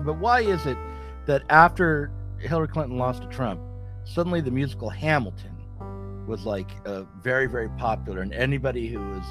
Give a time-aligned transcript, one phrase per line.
[0.00, 0.78] question, but why is it
[1.26, 3.60] that after Hillary Clinton lost to Trump,
[4.04, 5.56] suddenly the musical Hamilton
[6.26, 9.24] was like uh, very, very popular, and anybody who was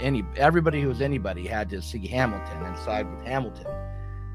[0.00, 3.66] any, everybody who was anybody had to see Hamilton and side with Hamilton.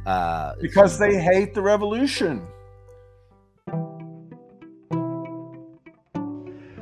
[0.05, 2.45] Uh, because they hate the revolution.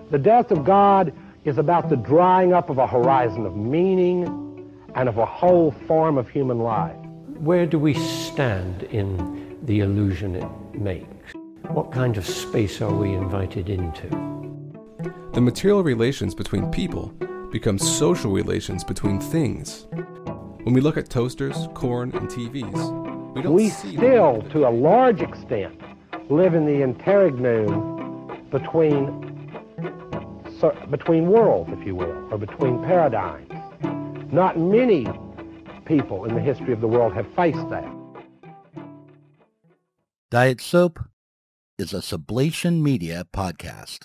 [0.10, 1.14] The death of God
[1.44, 4.26] is about the drying up of a horizon of meaning
[4.96, 6.96] and of a whole form of human life.
[7.40, 7.94] Where do we
[8.38, 11.34] stand in the illusion it makes?
[11.70, 14.08] What kind of space are we invited into?
[15.34, 17.08] The material relations between people
[17.52, 19.88] become social relations between things.
[20.62, 24.70] When we look at toasters, corn, and TVs, we don't we see still, to a
[24.70, 25.82] large extent,
[26.30, 29.02] live in the interregnum between
[30.60, 33.52] so, between worlds, if you will, or between paradigms.
[34.32, 35.08] Not many
[35.86, 37.98] people in the history of the world have faced that.
[40.30, 41.00] Diet Soap
[41.78, 44.00] is a Sublation Media podcast.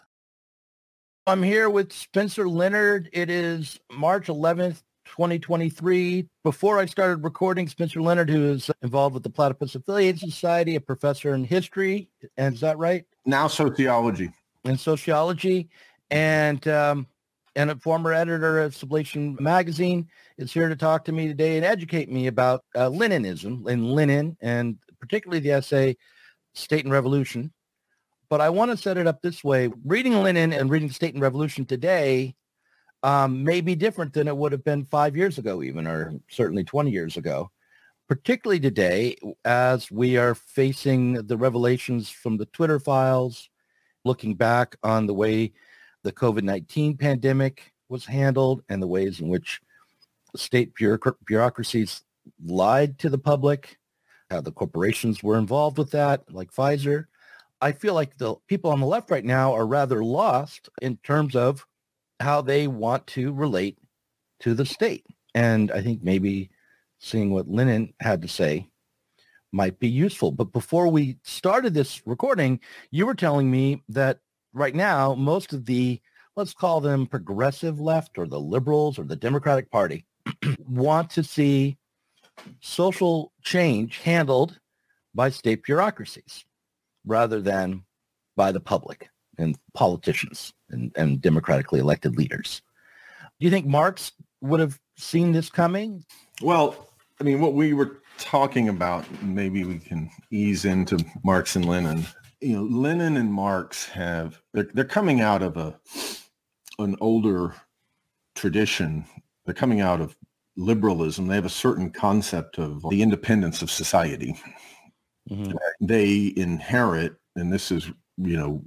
[1.26, 3.10] I'm here with Spencer Leonard.
[3.12, 6.28] It is March 11th, 2023.
[6.44, 10.80] Before I started recording, Spencer Leonard, who is involved with the Platypus Affiliated Society, a
[10.80, 13.04] professor in history, and is that right?
[13.26, 14.30] Now sociology.
[14.64, 15.70] And sociology
[16.12, 17.08] and um,
[17.56, 21.66] and a former editor of Sublation magazine is here to talk to me today and
[21.66, 25.96] educate me about uh, Leninism and Lenin, and particularly the essay
[26.54, 27.52] "State and Revolution."
[28.30, 31.22] But I want to set it up this way: reading Lenin and reading "State and
[31.22, 32.36] Revolution" today
[33.02, 36.62] um, may be different than it would have been five years ago, even, or certainly
[36.62, 37.50] twenty years ago.
[38.08, 43.48] Particularly today, as we are facing the revelations from the Twitter files,
[44.04, 45.52] looking back on the way
[46.04, 49.60] the COVID-19 pandemic was handled and the ways in which
[50.36, 52.02] state bureaucracies
[52.44, 53.78] lied to the public,
[54.32, 57.04] how the corporations were involved with that, like Pfizer.
[57.60, 61.36] I feel like the people on the left right now are rather lost in terms
[61.36, 61.64] of
[62.18, 63.78] how they want to relate
[64.40, 65.06] to the state.
[65.34, 66.50] And I think maybe
[66.98, 68.68] seeing what Lenin had to say
[69.52, 70.32] might be useful.
[70.32, 72.60] But before we started this recording,
[72.90, 74.18] you were telling me that
[74.52, 76.00] right now, most of the,
[76.36, 80.04] let's call them progressive left or the liberals or the Democratic Party
[80.66, 81.76] want to see
[82.60, 84.58] social change handled
[85.14, 86.44] by state bureaucracies
[87.04, 87.84] rather than
[88.36, 89.08] by the public
[89.38, 92.62] and politicians and, and democratically elected leaders.
[93.38, 96.04] Do you think Marx would have seen this coming?
[96.40, 96.88] Well,
[97.20, 102.06] I mean, what we were talking about, maybe we can ease into Marx and Lenin
[102.42, 105.78] you know, Lenin and Marx have they're they're coming out of a
[106.78, 107.54] an older
[108.34, 109.04] tradition.
[109.44, 110.16] They're coming out of
[110.56, 111.26] liberalism.
[111.26, 114.38] They have a certain concept of the independence of society.
[115.30, 115.52] Mm-hmm.
[115.80, 118.62] They inherit, and this is you know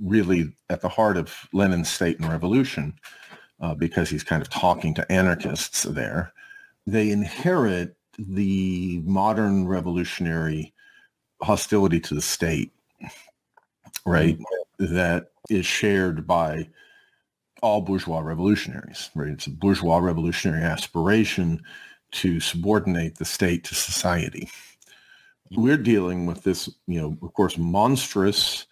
[0.00, 2.94] really at the heart of Lenin's State and Revolution,
[3.60, 6.32] uh, because he's kind of talking to anarchists there.
[6.86, 10.72] They inherit the modern revolutionary
[11.40, 12.72] hostility to the state
[14.08, 14.38] right?
[14.38, 14.94] Mm-hmm.
[14.94, 16.68] That is shared by
[17.62, 19.30] all bourgeois revolutionaries, right?
[19.30, 21.62] It's a bourgeois revolutionary aspiration
[22.12, 24.48] to subordinate the state to society.
[25.52, 25.62] Mm-hmm.
[25.62, 28.66] We're dealing with this, you know, of course, monstrous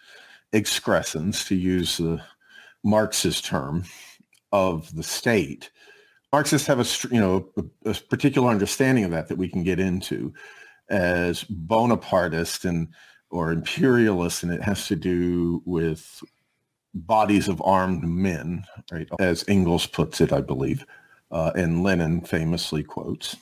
[0.52, 2.22] excrescence, to use the
[2.84, 3.84] Marxist term,
[4.52, 5.70] of the state.
[6.32, 7.48] Marxists have a, you know,
[7.84, 10.32] a, a particular understanding of that that we can get into
[10.88, 12.88] as Bonapartist and
[13.30, 16.22] or imperialist, and it has to do with
[16.96, 19.08] bodies of armed men, right?
[19.18, 20.84] As Engels puts it, I believe,
[21.30, 23.36] uh, and Lenin famously quotes.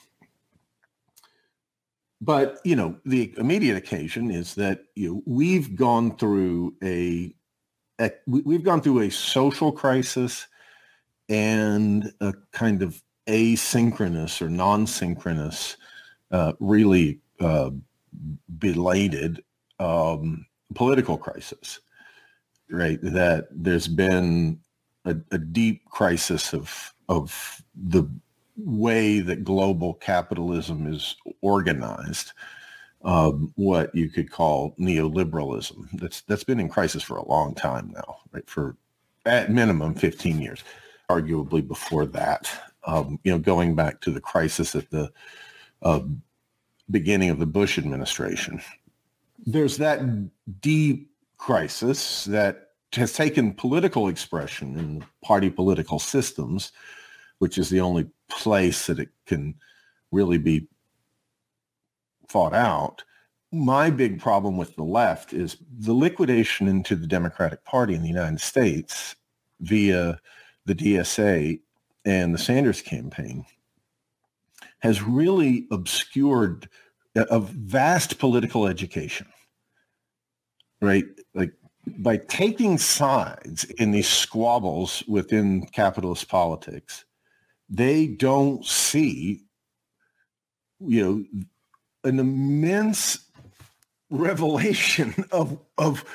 [2.21, 7.33] But you know, the immediate occasion is that you know, we've gone through a,
[7.99, 10.47] a we've gone through a social crisis
[11.29, 15.77] and a kind of asynchronous or non-synchronous,
[16.31, 17.71] uh, really uh,
[18.59, 19.43] belated
[19.79, 21.79] um, political crisis,
[22.69, 22.99] right?
[23.01, 24.59] That there's been
[25.05, 28.09] a, a deep crisis of of the
[28.57, 32.31] way that global capitalism is organized,
[33.03, 35.87] um, what you could call neoliberalism.
[35.93, 38.49] That's that's been in crisis for a long time now, right?
[38.49, 38.75] For
[39.25, 40.63] at minimum 15 years,
[41.09, 42.49] arguably before that.
[42.85, 45.11] Um, you know, going back to the crisis at the
[45.81, 46.01] uh,
[46.91, 48.61] beginning of the Bush administration,
[49.45, 50.01] there's that
[50.61, 56.71] deep crisis that has taken political expression in party political systems,
[57.39, 59.55] which is the only place that it can
[60.11, 60.67] really be
[62.27, 63.03] fought out.
[63.51, 68.09] my big problem with the left is the liquidation into the Democratic Party in the
[68.09, 69.15] United States
[69.61, 70.19] via
[70.65, 71.59] the DSA
[72.03, 73.45] and the Sanders campaign
[74.79, 76.69] has really obscured
[77.15, 79.27] uh, a vast political education,
[80.85, 81.05] right?
[81.33, 81.51] Like
[81.97, 87.05] by taking sides in these squabbles within capitalist politics,
[87.69, 89.43] they don't see,
[90.79, 91.43] you know,
[92.03, 93.19] an immense
[94.11, 96.05] revelation of of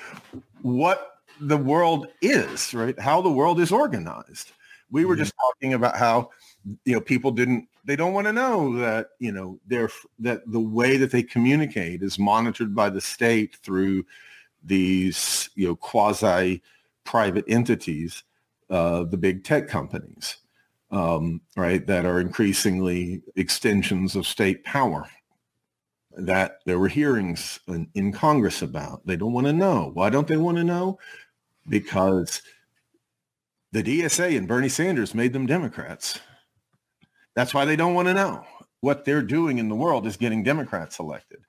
[0.63, 2.99] what the world is, right?
[2.99, 4.53] How the world is organized.
[4.91, 5.23] We were mm-hmm.
[5.23, 6.31] just talking about how
[6.85, 10.61] you know people didn't they don't want to know that you know they're that the
[10.61, 14.05] way that they communicate is monitored by the state through
[14.63, 16.63] these you know quasi
[17.05, 18.25] private entities
[18.71, 20.37] uh, the big tech companies
[20.91, 25.09] um, right that are increasingly extensions of state power
[26.17, 30.29] that there were hearings in, in congress about they don't want to know why don't
[30.29, 30.99] they want to know
[31.69, 32.43] because
[33.73, 36.19] the dsa and bernie sanders made them democrats
[37.35, 38.45] that's why they don't want to know.
[38.81, 41.41] What they're doing in the world is getting Democrats elected.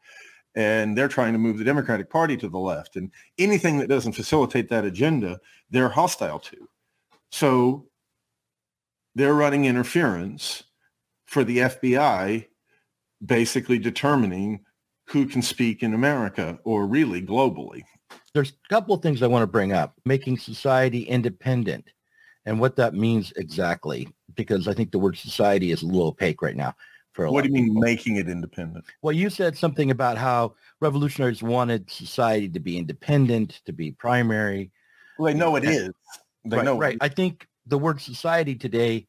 [0.55, 2.95] And they're trying to move the Democratic Party to the left.
[2.95, 5.39] And anything that doesn't facilitate that agenda,
[5.69, 6.67] they're hostile to.
[7.31, 7.87] So
[9.15, 10.63] they're running interference
[11.25, 12.47] for the FBI
[13.25, 14.65] basically determining
[15.07, 17.83] who can speak in America or really globally.
[18.33, 19.93] There's a couple of things I want to bring up.
[20.05, 21.91] Making society independent
[22.45, 26.41] and what that means exactly, because I think the word society is a little opaque
[26.41, 26.75] right now.
[27.27, 27.81] For what do you mean people.
[27.81, 28.85] making it independent?
[29.01, 34.71] Well, you said something about how revolutionaries wanted society to be independent, to be primary.
[35.17, 35.89] Well, they know it and, is.
[36.45, 36.97] They right, know right.
[37.01, 39.07] I think the word society today,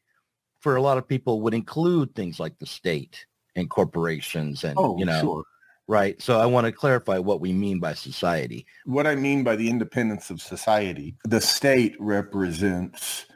[0.60, 3.26] for a lot of people, would include things like the state
[3.56, 5.44] and corporations, and oh, you know, sure.
[5.88, 6.20] right.
[6.20, 8.66] So I want to clarify what we mean by society.
[8.84, 13.26] What I mean by the independence of society, the state represents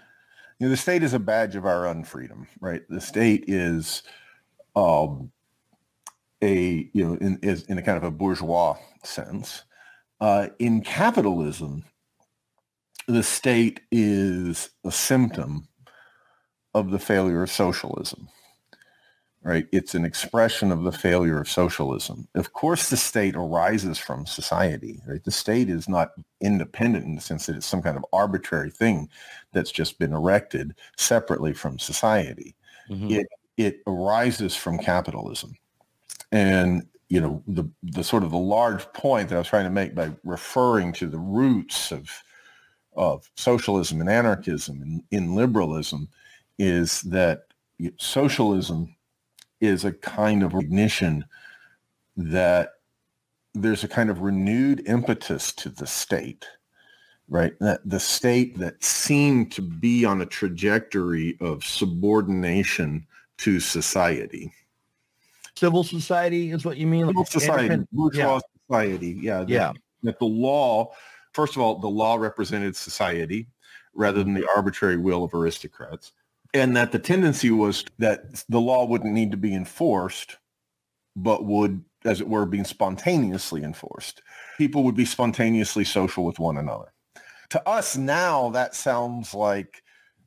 [0.58, 2.82] you know, the state is a badge of our unfreedom, right?
[2.88, 4.02] The state is
[4.76, 5.32] um,
[6.43, 9.64] a, you know, in, is in a kind of a bourgeois sense.
[10.20, 11.84] Uh, in capitalism,
[13.08, 15.67] the state is a symptom
[16.75, 18.28] of the failure of socialism
[19.46, 19.69] right?
[19.70, 22.26] It's an expression of the failure of socialism.
[22.34, 25.23] Of course, the state arises from society, right?
[25.23, 29.08] The state is not independent in the sense that it's some kind of arbitrary thing
[29.52, 32.56] that's just been erected separately from society.
[32.90, 33.11] Mm-hmm.
[33.12, 35.54] It, it arises from capitalism.
[36.32, 39.70] And, you know, the, the sort of the large point that I was trying to
[39.70, 42.10] make by referring to the roots of,
[42.96, 46.08] of socialism and anarchism in, in liberalism
[46.58, 47.44] is that
[47.98, 48.94] socialism
[49.60, 51.24] is a kind of recognition
[52.16, 52.70] that
[53.54, 56.46] there's a kind of renewed impetus to the state,
[57.28, 57.54] right?
[57.60, 63.06] That the state that seemed to be on a trajectory of subordination
[63.38, 64.52] to society.
[65.56, 67.06] Civil society is what you mean?
[67.06, 68.40] Civil society, bourgeois yeah.
[68.68, 69.18] society.
[69.20, 69.38] Yeah.
[69.40, 69.72] That, yeah.
[70.02, 70.92] That the law,
[71.32, 73.48] first of all, the law represented society
[73.94, 76.12] rather than the arbitrary will of aristocrats
[76.56, 80.38] and that the tendency was that the law wouldn't need to be enforced,
[81.14, 84.22] but would, as it were, be spontaneously enforced.
[84.58, 86.92] People would be spontaneously social with one another.
[87.50, 89.82] To us now, that sounds like,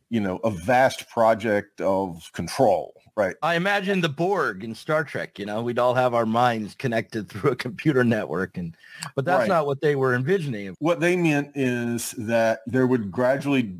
[0.09, 3.35] you know, a vast project of control, right?
[3.41, 7.27] I imagine the Borg in Star Trek, you know, we'd all have our minds connected
[7.29, 8.75] through a computer network and
[9.13, 9.49] but that's right.
[9.49, 10.75] not what they were envisioning.
[10.79, 13.77] What they meant is that there would gradually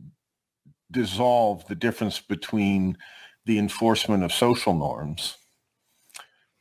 [0.91, 2.97] dissolve the difference between
[3.45, 5.37] the enforcement of social norms.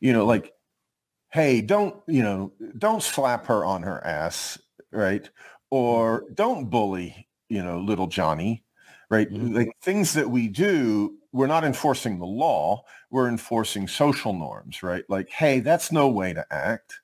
[0.00, 0.52] You know, like,
[1.32, 4.56] hey, don't, you know, don't slap her on her ass,
[4.92, 5.28] right?
[5.70, 8.64] Or don't bully, you know, little Johnny,
[9.10, 9.28] right?
[9.28, 9.56] Mm-hmm.
[9.56, 15.04] Like things that we do, we're not enforcing the law, we're enforcing social norms, right?
[15.08, 17.00] Like, hey, that's no way to act.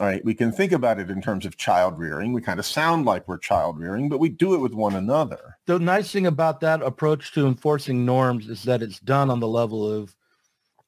[0.00, 2.32] All right, we can think about it in terms of child rearing.
[2.32, 5.56] We kind of sound like we're child rearing, but we do it with one another.
[5.66, 9.48] The nice thing about that approach to enforcing norms is that it's done on the
[9.48, 10.16] level of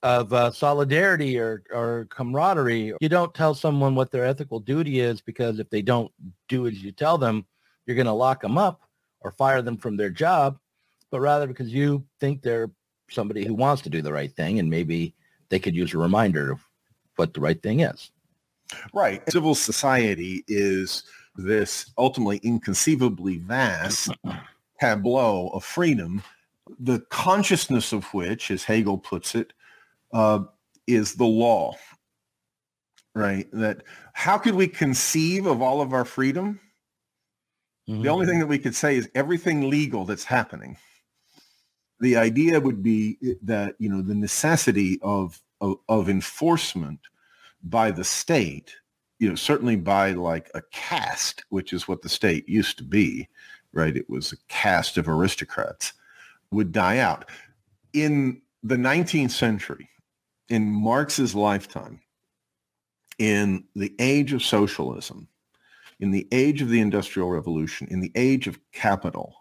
[0.02, 2.92] of uh, solidarity or, or camaraderie.
[3.00, 6.12] You don't tell someone what their ethical duty is because if they don't
[6.48, 7.46] do as you tell them,
[7.86, 8.82] you're going to lock them up
[9.22, 10.58] or fire them from their job,
[11.10, 12.70] but rather because you think they're
[13.10, 15.14] somebody who wants to do the right thing and maybe
[15.48, 16.60] they could use a reminder of
[17.16, 18.10] what the right thing is.
[18.92, 19.22] Right.
[19.30, 21.04] Civil society is
[21.36, 24.10] this ultimately inconceivably vast
[24.80, 26.22] tableau of freedom,
[26.80, 29.52] the consciousness of which, as Hegel puts it,
[30.12, 30.40] uh,
[30.86, 31.76] is the law.
[33.14, 33.48] right?
[33.52, 33.82] That
[34.12, 36.60] how could we conceive of all of our freedom?
[37.88, 38.02] Mm-hmm.
[38.02, 40.76] The only thing that we could say is everything legal that's happening.
[42.00, 47.00] The idea would be eh, that, you know, the necessity of, of, of enforcement
[47.62, 48.74] by the state,
[49.18, 53.28] you know, certainly by like a caste, which is what the state used to be,
[53.72, 53.96] right?
[53.96, 55.92] It was a caste of aristocrats,
[56.50, 57.28] would die out.
[57.92, 59.88] In the 19th century,
[60.48, 62.00] in Marx's lifetime,
[63.18, 65.28] in the age of socialism,
[66.00, 69.34] in the age of the Industrial Revolution, in the age of capital,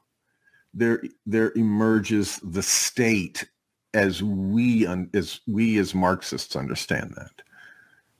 [0.76, 3.50] there there emerges the state
[3.94, 7.42] as we as we as Marxists understand that,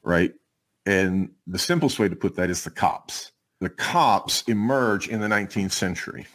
[0.02, 0.34] right?
[0.86, 3.34] And the simplest way to put that is the cops.
[3.60, 6.26] The cops emerge in the 19th century,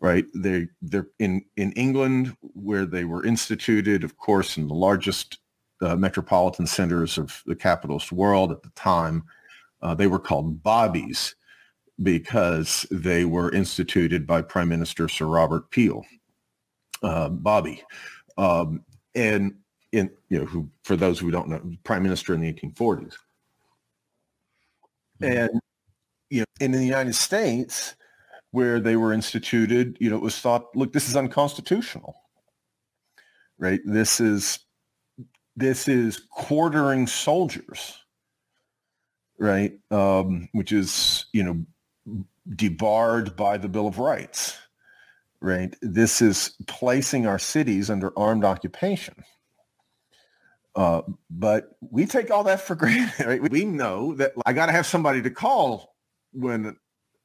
[0.00, 0.24] right?
[0.34, 5.38] They they're in in England where they were instituted, of course, in the largest
[5.80, 9.22] uh, metropolitan centers of the capitalist world at the time.
[9.80, 11.36] Uh, they were called bobbies
[12.02, 16.04] because they were instituted by Prime Minister Sir Robert Peel,
[17.02, 17.82] uh, Bobby,
[18.36, 18.84] um,
[19.14, 19.54] and
[19.92, 23.14] in you know who for those who don't know, Prime Minister in the 1840s,
[25.20, 25.24] mm-hmm.
[25.24, 25.50] and
[26.30, 27.94] you know in the United States
[28.56, 32.14] where they were instituted, you know, it was thought, look, this is unconstitutional,
[33.58, 33.80] right?
[33.84, 34.60] This is
[35.56, 37.98] this is quartering soldiers,
[39.38, 39.72] right?
[39.90, 41.64] Um, which is, you know,
[42.54, 44.56] debarred by the Bill of Rights,
[45.40, 45.74] right?
[45.82, 49.24] This is placing our cities under armed occupation.
[50.74, 53.26] Uh, but we take all that for granted.
[53.26, 53.50] Right?
[53.50, 55.94] We know that I got to have somebody to call
[56.32, 56.76] when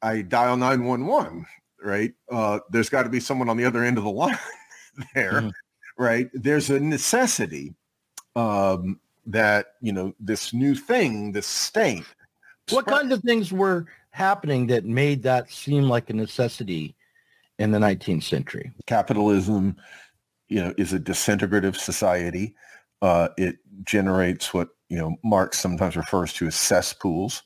[0.02, 1.46] I dial 911,
[1.84, 2.14] right?
[2.32, 4.38] Uh, there's got to be someone on the other end of the line
[5.14, 5.50] there, mm-hmm.
[6.04, 6.30] right?
[6.34, 7.76] There's a necessity
[8.36, 12.06] um, that you know this new thing, this state.
[12.70, 16.96] What kind of things were happening that made that seem like a necessity
[17.60, 18.72] in the 19th century?
[18.88, 19.76] Capitalism,
[20.50, 22.56] you know, is a disintegrative society.
[23.02, 27.44] Uh, it generates what you know Marx sometimes refers to as cesspools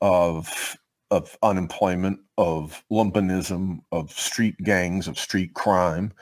[0.00, 0.76] of
[1.10, 6.12] of unemployment, of lumpenism, of street gangs, of street crime,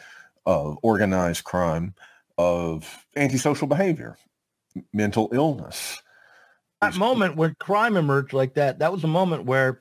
[0.45, 1.95] of organized crime
[2.39, 4.17] of antisocial behavior,
[4.93, 6.01] mental illness.
[6.93, 9.81] That moment when crime emerged like that, that was a moment where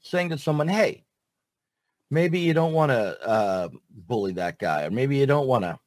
[0.00, 1.04] saying to someone, hey,
[2.10, 5.78] maybe you don't want to uh, bully that guy, or maybe you don't want to,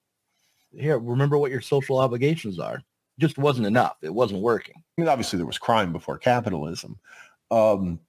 [0.72, 2.82] here, remember what your social obligations are.
[3.20, 3.96] Just wasn't enough.
[4.02, 4.76] It wasn't working.
[4.78, 7.00] I mean, obviously there was crime before capitalism.
[7.52, 8.00] Um,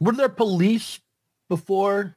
[0.00, 1.00] were there police
[1.48, 2.16] before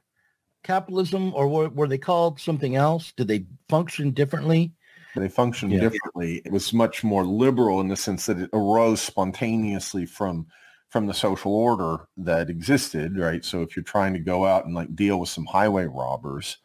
[0.64, 3.12] capitalism or were, were they called something else?
[3.16, 4.72] Did they function differently?
[5.16, 5.80] They functioned yeah.
[5.80, 6.42] differently.
[6.44, 10.46] It was much more liberal in the sense that it arose spontaneously from
[10.90, 13.44] from the social order that existed, right?
[13.44, 16.58] So if you're trying to go out and like deal with some highway robbers,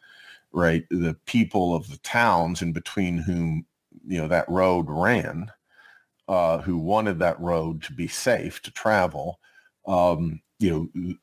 [0.52, 3.66] right, the people of the towns in between whom
[4.06, 5.50] you know that road ran,
[6.28, 9.40] uh, who wanted that road to be safe to travel,
[9.86, 11.14] um, you know,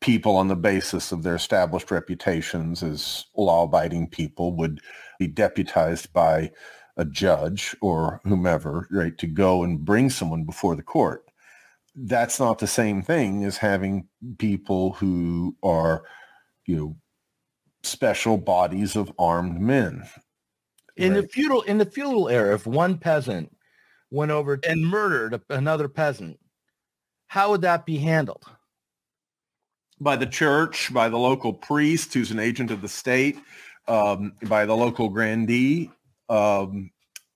[0.00, 4.80] people on the basis of their established reputations as law-abiding people would
[5.18, 6.50] be deputized by
[6.96, 11.24] a judge or whomever, right, to go and bring someone before the court.
[11.94, 16.04] That's not the same thing as having people who are,
[16.66, 16.96] you know,
[17.82, 20.02] special bodies of armed men.
[20.96, 21.22] In right?
[21.22, 23.54] the feudal in the feudal era, if one peasant
[24.10, 26.38] went over and murdered another peasant,
[27.28, 28.44] how would that be handled?
[30.00, 33.38] By the church, by the local priest who's an agent of the state,
[33.88, 35.90] um, by the local grandee,
[36.28, 36.90] um,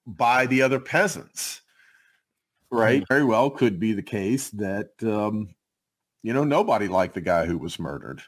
[0.07, 1.63] by the other peasants.
[2.71, 3.03] Right?
[3.03, 3.13] Mm-hmm.
[3.13, 5.55] Very well could be the case that, um,
[6.23, 8.23] you know, nobody liked the guy who was murdered.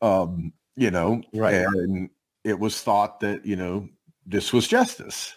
[0.00, 1.54] Um, you know, right.
[1.54, 2.08] and
[2.44, 3.88] it was thought that, you know,
[4.24, 5.34] this was justice.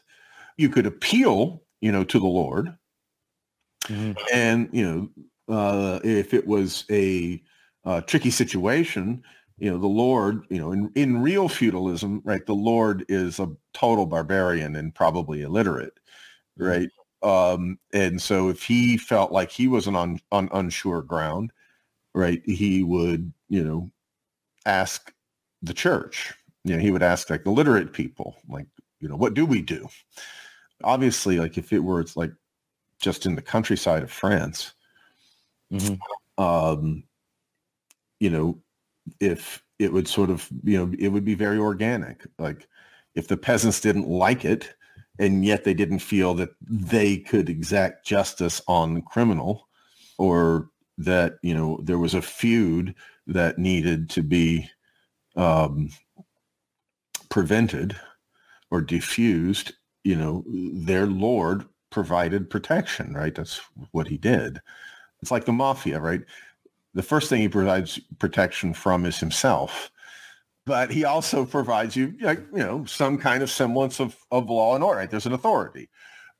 [0.55, 2.77] You could appeal, you know, to the Lord.
[3.85, 4.11] Mm-hmm.
[4.31, 5.11] And, you
[5.49, 7.41] know, uh, if it was a
[7.85, 9.23] uh, tricky situation,
[9.57, 13.49] you know, the Lord, you know, in, in real feudalism, right, the Lord is a
[13.73, 15.99] total barbarian and probably illiterate,
[16.59, 16.65] mm-hmm.
[16.65, 16.89] right?
[17.23, 21.51] Um, and so if he felt like he was on, on unsure ground,
[22.15, 23.91] right, he would, you know,
[24.65, 25.13] ask
[25.61, 26.33] the church.
[26.63, 28.65] You know, he would ask like the literate people, like,
[28.99, 29.87] you know, what do we do?
[30.83, 32.31] Obviously, like if it were it's like
[32.99, 34.73] just in the countryside of France,
[35.71, 36.43] mm-hmm.
[36.43, 37.03] um,
[38.21, 38.61] you know,
[39.19, 42.25] if it would sort of, you know, it would be very organic.
[42.37, 42.67] Like
[43.15, 44.75] if the peasants didn't like it,
[45.17, 49.67] and yet they didn't feel that they could exact justice on the criminal
[50.17, 52.93] or that you know there was a feud
[53.27, 54.69] that needed to be
[55.35, 55.89] um,
[57.29, 57.99] prevented
[58.69, 59.73] or diffused
[60.03, 63.35] you know their lord provided protection right?
[63.35, 63.59] That's
[63.91, 64.61] what he did.
[65.21, 66.21] It's like the mafia right
[66.93, 69.91] the first thing he provides protection from is himself
[70.65, 74.83] but he also provides you you know some kind of semblance of, of law and
[74.83, 75.09] order right?
[75.09, 75.89] There's an authority.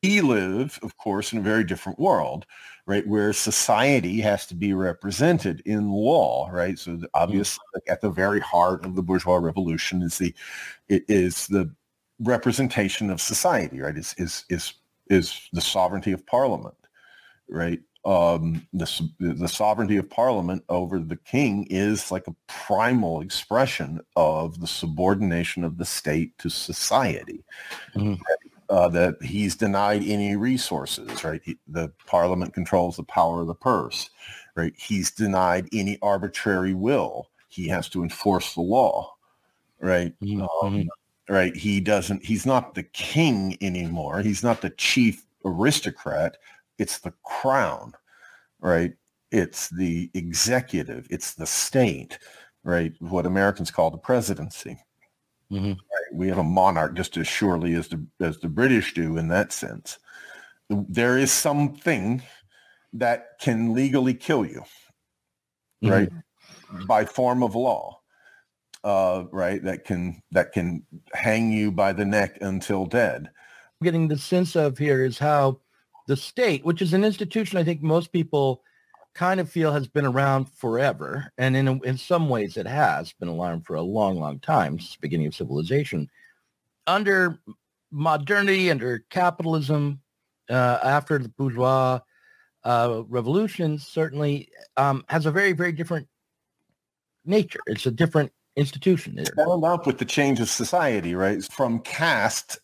[0.04, 2.46] We live of course in a very different world
[2.86, 6.78] right where society has to be represented in law right?
[6.78, 7.76] So obviously mm.
[7.76, 10.34] like at the very heart of the bourgeois revolution is the
[10.90, 11.74] is the
[12.20, 13.98] representation of society right?
[13.98, 14.74] Is is is
[15.08, 16.76] is the sovereignty of parliament
[17.50, 24.02] right um, the, the sovereignty of parliament over the king is like a primal expression
[24.16, 27.44] of the subordination of the state to society.
[27.96, 28.22] Mm-hmm.
[28.70, 31.42] Uh, that he's denied any resources, right?
[31.44, 34.10] He, the parliament controls the power of the purse,
[34.56, 34.74] right?
[34.78, 37.28] He's denied any arbitrary will.
[37.50, 39.14] He has to enforce the law,
[39.82, 40.18] right?
[40.22, 40.66] Mm-hmm.
[40.66, 40.90] Um,
[41.28, 41.54] right.
[41.54, 44.22] He doesn't, he's not the king anymore.
[44.22, 46.38] He's not the chief aristocrat
[46.82, 47.94] it's the crown,
[48.60, 48.94] right?
[49.32, 51.06] It's the executive.
[51.12, 52.18] It's the state,
[52.64, 52.92] right?
[53.00, 54.80] What Americans call the presidency.
[55.52, 55.74] Mm-hmm.
[55.74, 56.12] Right?
[56.14, 59.52] We have a monarch just as surely as the as the British do in that
[59.52, 60.00] sense.
[60.70, 62.24] There is something
[62.94, 64.64] that can legally kill you,
[65.84, 66.10] right?
[66.10, 66.86] Mm-hmm.
[66.88, 68.00] By form of law.
[68.84, 70.84] Uh, right, that can that can
[71.14, 73.30] hang you by the neck until dead.
[73.84, 75.60] Getting the sense of here is how
[76.12, 78.64] the state, which is an institution I think most people
[79.14, 83.30] kind of feel has been around forever, and in in some ways it has been
[83.30, 86.10] around for a long, long time since the beginning of civilization.
[86.86, 87.40] Under
[87.92, 90.02] modernity, under capitalism,
[90.50, 92.02] uh, after the bourgeois
[92.66, 96.10] uh, revolution, certainly um, has a very, very different
[97.24, 97.62] nature.
[97.68, 99.18] It's a different institution.
[99.38, 101.42] Bound up with the change of society, right?
[101.42, 102.60] From caste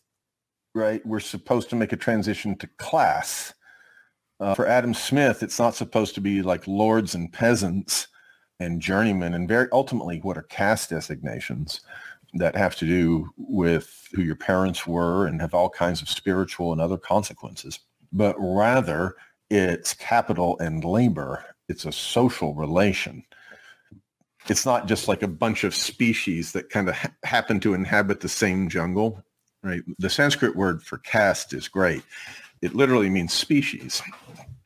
[0.78, 3.52] right, we're supposed to make a transition to class.
[4.40, 8.06] Uh, for Adam Smith, it's not supposed to be like lords and peasants
[8.60, 11.80] and journeymen and very ultimately what are caste designations
[12.34, 16.72] that have to do with who your parents were and have all kinds of spiritual
[16.72, 17.80] and other consequences.
[18.12, 19.16] But rather,
[19.50, 21.44] it's capital and labor.
[21.68, 23.24] It's a social relation.
[24.48, 28.20] It's not just like a bunch of species that kind of ha- happen to inhabit
[28.20, 29.24] the same jungle
[29.62, 29.82] right?
[29.98, 32.02] The Sanskrit word for caste is great.
[32.62, 34.02] It literally means species.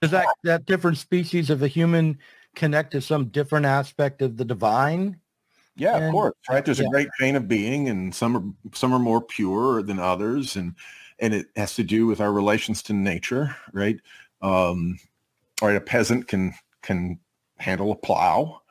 [0.00, 2.18] Does that, that different species of a human
[2.54, 5.18] connect to some different aspect of the divine?
[5.76, 6.34] Yeah, and, of course.
[6.48, 6.64] Right.
[6.64, 6.86] There's yeah.
[6.86, 8.42] a great chain of being and some are
[8.74, 10.74] some are more pure than others and
[11.18, 13.98] and it has to do with our relations to nature, right?
[14.42, 14.98] Um,
[15.62, 17.18] right, a peasant can can
[17.58, 18.61] handle a plow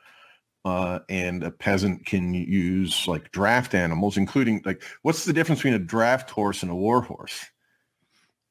[0.64, 5.74] uh, and a peasant can use like draft animals, including like what's the difference between
[5.74, 7.44] a draft horse and a war horse?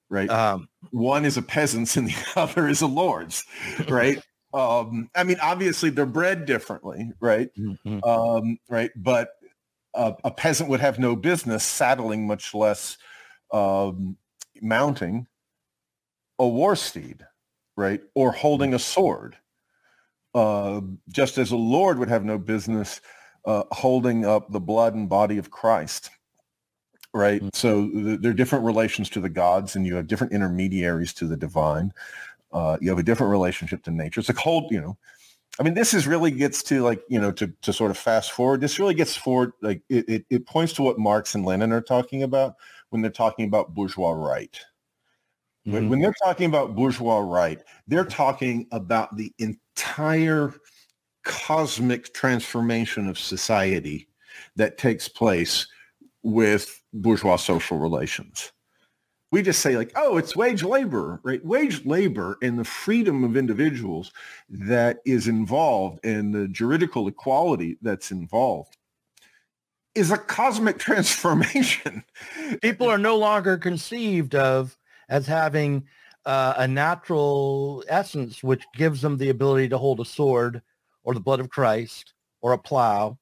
[0.09, 0.29] Right.
[0.29, 3.45] Um, One is a peasant's and the other is a lord's.
[3.87, 4.21] Right.
[4.53, 7.49] um, I mean, obviously they're bred differently, right?
[7.57, 8.03] Mm-hmm.
[8.03, 8.91] Um, right.
[8.95, 9.29] But
[9.93, 12.97] uh, a peasant would have no business saddling, much less
[13.53, 14.17] um,
[14.61, 15.27] mounting
[16.39, 17.25] a war steed,
[17.77, 18.01] right?
[18.15, 19.37] Or holding a sword
[20.33, 23.01] uh, just as a Lord would have no business
[23.45, 26.09] uh, holding up the blood and body of Christ.
[27.13, 27.41] Right.
[27.41, 27.49] Mm-hmm.
[27.53, 31.27] So th- there are different relations to the gods and you have different intermediaries to
[31.27, 31.91] the divine.
[32.53, 34.19] Uh, you have a different relationship to nature.
[34.19, 34.97] It's a cold, you know,
[35.59, 38.31] I mean, this is really gets to like, you know, to, to sort of fast
[38.31, 38.61] forward.
[38.61, 41.81] This really gets forward, like it, it, it points to what Marx and Lenin are
[41.81, 42.55] talking about
[42.89, 44.59] when they're talking about bourgeois right.
[45.67, 45.89] Mm-hmm.
[45.89, 49.31] When they're talking about bourgeois right, they're talking about the
[49.75, 50.53] entire
[51.23, 54.07] cosmic transformation of society
[54.55, 55.67] that takes place
[56.23, 58.51] with bourgeois social relations.
[59.31, 61.43] We just say like, oh, it's wage labor, right?
[61.45, 64.11] Wage labor and the freedom of individuals
[64.49, 68.77] that is involved and the juridical equality that's involved
[69.95, 72.03] is a cosmic transformation.
[72.61, 75.85] People are no longer conceived of as having
[76.25, 80.61] uh, a natural essence which gives them the ability to hold a sword
[81.03, 83.17] or the blood of Christ or a plow,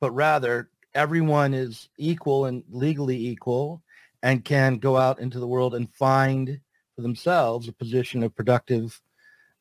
[0.00, 3.82] but rather everyone is equal and legally equal
[4.22, 6.60] and can go out into the world and find
[6.96, 9.00] for themselves a position of productive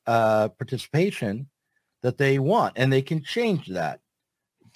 [0.08, 1.47] uh, participation
[2.02, 4.00] that they want and they can change that.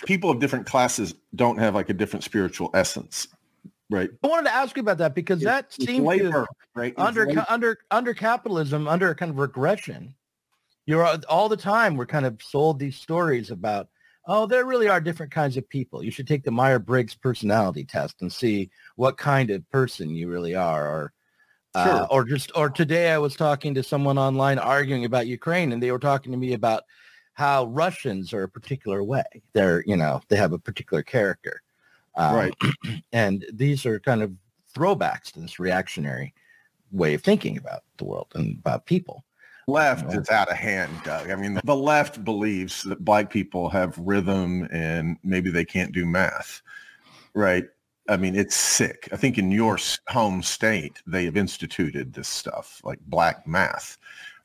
[0.06, 3.28] People of different classes don't have like a different spiritual essence
[3.91, 4.10] right?
[4.23, 6.93] I wanted to ask you about that because that It's seems to, labor, right?
[6.93, 7.45] It's under labor.
[7.49, 10.15] under under capitalism, under kind of regression,
[10.88, 13.89] you're all- the time we're kind of sold these stories about,
[14.27, 16.04] oh, there really are different kinds of people.
[16.04, 20.30] You should take the Meyer Briggs personality test and see what kind of person you
[20.30, 21.13] really are, or
[21.75, 22.08] uh, Sure.
[22.12, 25.91] or just or today I was talking to someone online arguing about Ukraine, and they
[25.91, 26.84] were talking to me about
[27.34, 29.23] how Russians are a particular way.
[29.54, 31.62] They're you know they have a particular character,
[32.15, 32.54] um, Right.
[33.13, 34.32] And these are kind of
[34.74, 36.34] throwbacks to this reactionary
[36.91, 39.24] way of thinking about the world and about people.
[39.67, 40.19] left Yeah.
[40.19, 41.30] is out of hand, Doug.
[41.30, 46.06] I mean, the left believes that black people have rhythm and maybe they can't do
[46.06, 46.62] math,
[47.34, 47.65] right?
[48.10, 49.08] I mean, it's sick.
[49.13, 53.97] I think in your home state, they have instituted this stuff like black math,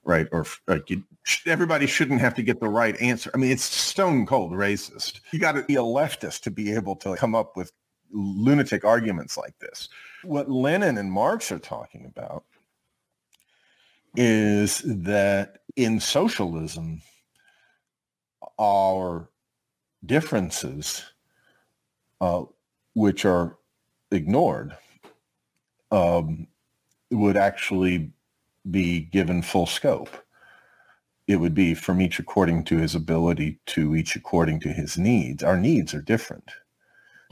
[0.06, 0.28] right?
[0.32, 1.04] Or like you,
[1.44, 3.30] everybody shouldn't have to get the right answer.
[3.34, 5.20] I mean, it's stone cold racist.
[5.32, 7.72] You got to be a leftist to be able to come up with
[8.12, 9.88] lunatic arguments like this.
[10.22, 12.44] What Lenin and Marx are talking about
[14.16, 17.02] is that in socialism,
[18.58, 19.28] our
[20.06, 21.02] differences,
[22.20, 22.44] uh,
[22.94, 23.58] which are
[24.10, 24.74] ignored,
[25.90, 26.46] um,
[27.10, 28.12] would actually
[28.70, 30.10] be given full scope.
[31.26, 35.42] It would be from each according to his ability to each according to his needs.
[35.42, 36.50] Our needs are different,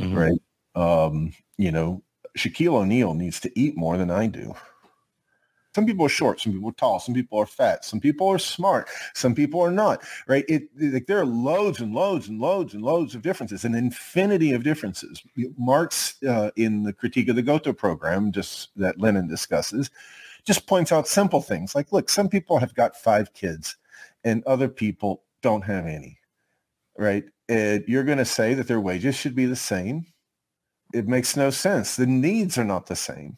[0.01, 0.16] Mhm.
[0.16, 0.40] right?
[0.75, 2.03] Um, you know,
[2.37, 4.55] Shaquille O'Neal needs to eat more than I do.
[5.75, 8.38] Some people are short, some people are tall, some people are fat, some people are
[8.38, 10.44] smart, some people are not, right?
[10.49, 14.53] It like there are loads and loads and loads and loads of differences, an infinity
[14.53, 15.20] of differences.
[15.59, 19.90] Marx, uh, in the Critique of the Gotha program, just that Lenin discusses,
[20.44, 23.76] just points out simple things like, look, some people have got five kids,
[24.24, 26.18] and other people don't have any,
[26.98, 27.24] right?
[27.48, 30.07] And you're going to say that their wages should be the same.
[30.92, 31.96] It makes no sense.
[31.96, 33.37] The needs are not the same,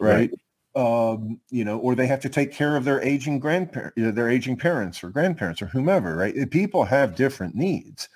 [0.00, 0.30] right?
[0.74, 4.56] Um, you know, or they have to take care of their aging grandparents, their aging
[4.56, 6.50] parents or grandparents or whomever, right?
[6.50, 8.08] People have different needs.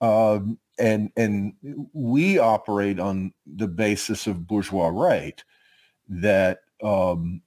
[0.00, 1.52] Um, and and
[1.92, 5.44] we operate on the basis of bourgeois right
[6.08, 7.42] that um,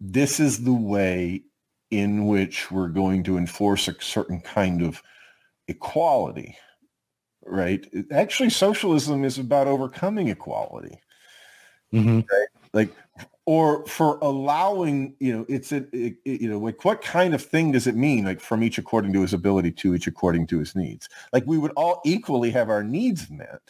[0.00, 1.42] this is the way
[1.90, 5.02] in which we're going to enforce a certain kind of
[5.68, 6.56] equality,
[7.44, 7.86] right?
[8.12, 10.98] Actually, socialism is about overcoming equality
[11.92, 12.24] Mhm.
[12.72, 12.94] like
[13.46, 17.72] or for allowing you know it's a it- you know like what kind of thing
[17.72, 20.76] does it mean like from each according to his ability to each according to his
[20.76, 23.60] needs like we would all equally have our needs met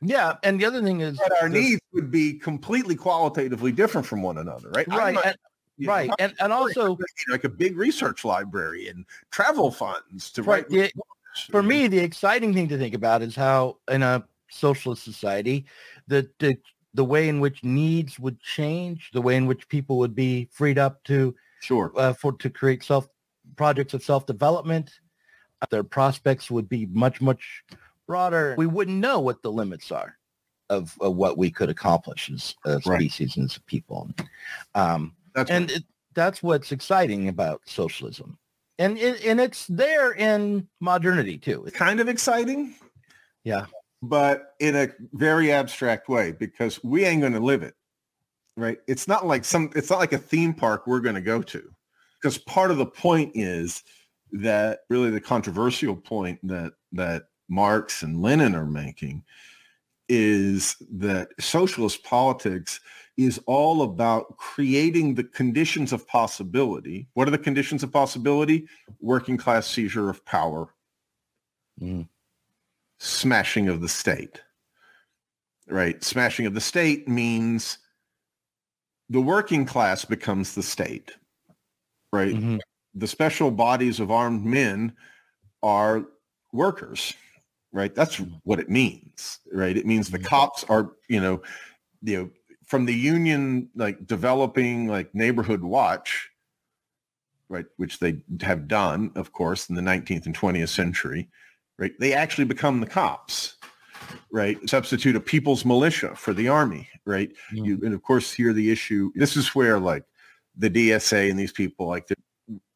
[0.00, 4.22] Yeah, and the other thing is but our needs would be completely qualitatively different from
[4.22, 5.36] one another right right, not- and,
[5.76, 6.96] you know, right, and and also
[7.30, 11.02] like a big research library and travel funds to Right, write the-
[11.50, 15.66] for me, the exciting thing to think about is how in a socialist society,
[16.08, 16.56] the, the
[16.94, 20.78] the way in which needs would change, the way in which people would be freed
[20.78, 23.08] up to sure uh, for to create self
[23.56, 24.90] projects of self development.
[25.70, 27.62] Their prospects would be much much
[28.08, 28.56] broader.
[28.58, 30.16] We wouldn't know what the limits are
[30.70, 32.98] of, of what we could accomplish as a Right.
[32.98, 34.10] species and as people.
[34.74, 38.36] Um, that's and it, that's what's exciting about socialism,
[38.78, 41.64] and it, and it's there in modernity too.
[41.66, 42.74] It's kind of exciting.
[43.44, 43.66] Yeah.
[44.02, 47.74] But in a very abstract way because we ain't going to live it.
[48.56, 48.78] Right?
[48.88, 51.62] It's not like some it's not like a theme park we're going to go to.
[52.20, 53.84] Because part of the point is
[54.32, 59.24] that really the controversial point that that Marx and Lenin are making
[60.08, 62.80] is that socialist politics
[63.16, 67.08] is all about creating the conditions of possibility.
[67.14, 68.68] What are the conditions of possibility?
[69.00, 70.74] Working class seizure of power,
[71.80, 72.08] Mm.
[72.98, 74.42] smashing of the state.
[75.66, 76.02] Right?
[76.02, 77.78] Smashing of the state means
[79.10, 81.12] the working class becomes the state.
[82.12, 82.34] Right?
[82.34, 82.60] Mhm.
[82.94, 84.96] The special bodies of armed men
[85.62, 86.06] are
[86.52, 87.14] workers.
[87.72, 87.94] Right?
[87.94, 89.40] That's what it means.
[89.52, 89.76] Right?
[89.76, 91.42] It means the cops are, you know,
[92.02, 92.30] you know,
[92.66, 96.28] from the union like developing like neighborhood watch,
[97.48, 101.28] right, which they have done, of course, in the 19th and 20th century,
[101.78, 101.92] right?
[101.98, 103.56] They actually become the cops,
[104.30, 104.58] right?
[104.68, 107.32] Substitute a people's militia for the army, right?
[107.52, 107.66] Mhm.
[107.66, 110.04] You, and of course, here the issue, this is where like
[110.56, 112.06] the DSA and these people, like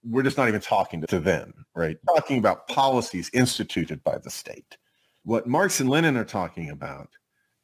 [0.05, 1.99] we're just not even talking to them, right?
[2.09, 4.79] Talking about policies instituted by the state.
[5.25, 7.09] What Marx and Lenin are talking about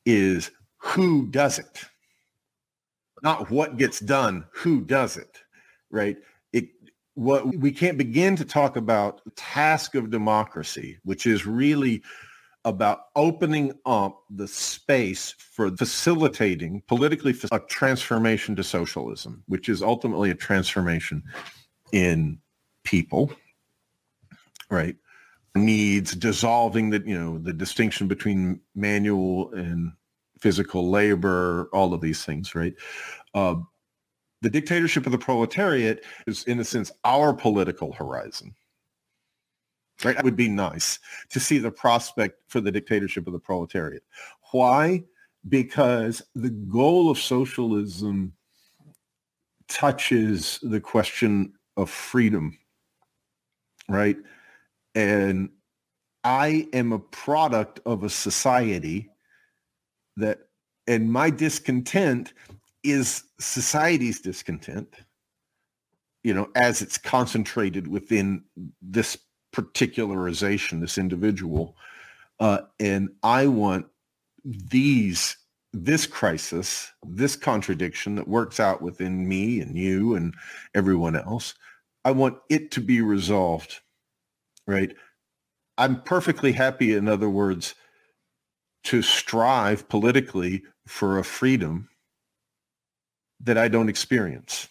[0.06, 1.84] is who does it,
[3.22, 5.38] not what gets done, who does it,
[5.90, 6.16] right?
[6.52, 6.68] It,
[7.14, 12.02] what we can't begin to talk about the task of democracy, which is really
[12.64, 20.30] about opening up the space for facilitating politically a transformation to socialism, which is ultimately
[20.30, 21.22] a transformation
[21.92, 22.38] in
[22.84, 23.32] people,
[24.70, 24.96] right?
[25.64, 29.92] Needs dissolving the, you know, the distinction between manual and
[30.40, 32.74] physical labor, all of these things, right?
[33.34, 33.56] Uh,
[34.40, 38.54] the dictatorship of the proletariat is, in a sense, our political horizon.
[40.04, 40.16] Right?
[40.16, 44.04] It would be nice to see the prospect for the dictatorship of the proletariat.
[44.52, 45.02] Why?
[45.48, 48.32] Because the goal of socialism
[49.68, 52.56] touches the question of freedom,
[53.88, 54.16] right?
[54.98, 55.50] And
[56.24, 59.08] I am a product of a society
[60.16, 60.40] that,
[60.88, 62.32] and my discontent
[62.82, 64.92] is society's discontent,
[66.24, 68.42] you know, as it's concentrated within
[68.82, 69.16] this
[69.54, 71.76] particularization, this individual.
[72.40, 73.86] Uh, and I want
[74.44, 75.36] these,
[75.72, 80.34] this crisis, this contradiction that works out within me and you and
[80.74, 81.54] everyone else,
[82.04, 83.78] I want it to be resolved,
[84.68, 84.94] right?
[85.78, 87.74] I'm perfectly happy, in other words,
[88.84, 91.88] to strive politically for a freedom
[93.40, 94.68] that I don't experience.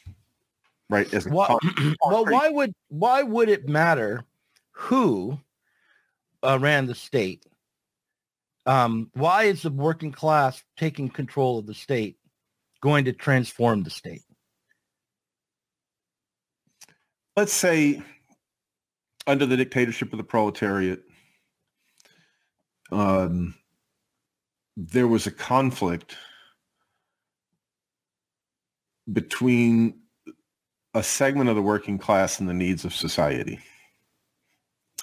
[0.89, 1.11] Right.
[1.13, 1.57] As why,
[2.05, 4.23] well, why would why would it matter
[4.71, 5.37] who
[6.43, 7.43] uh, ran the state?
[8.65, 12.17] Um, why is the working class taking control of the state
[12.81, 14.23] going to transform the state?
[17.35, 18.01] Let's say
[19.27, 21.03] under the dictatorship of the proletariat,
[22.91, 23.53] um,
[24.77, 26.15] there was a conflict
[29.11, 29.99] between
[30.93, 33.59] a segment of the working class and the needs of society.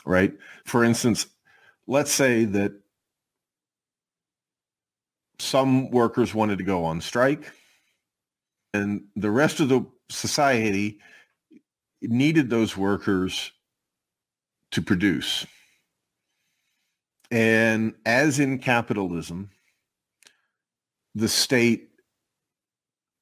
[0.06, 0.34] Right?
[0.64, 1.26] For instance,
[1.86, 2.72] let's say that
[5.38, 7.52] some workers wanted to go on strike
[8.72, 10.98] and the rest of the society
[12.02, 13.52] needed those workers
[14.74, 15.46] to produce.
[17.30, 19.50] And as in capitalism,
[21.14, 21.90] the state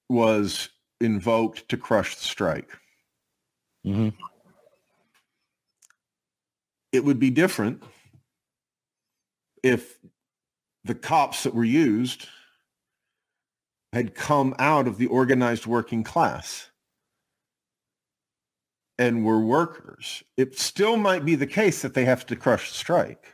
[0.09, 2.71] was invoked to crush the strike.
[3.87, 4.09] Mm-hmm.
[6.93, 7.83] It would be different
[9.63, 9.99] if
[10.85, 12.29] the cops that were used
[13.93, 16.71] had come out of the organized working class
[19.03, 20.23] and were workers.
[20.37, 23.33] It still might be the case that they have to crush the strike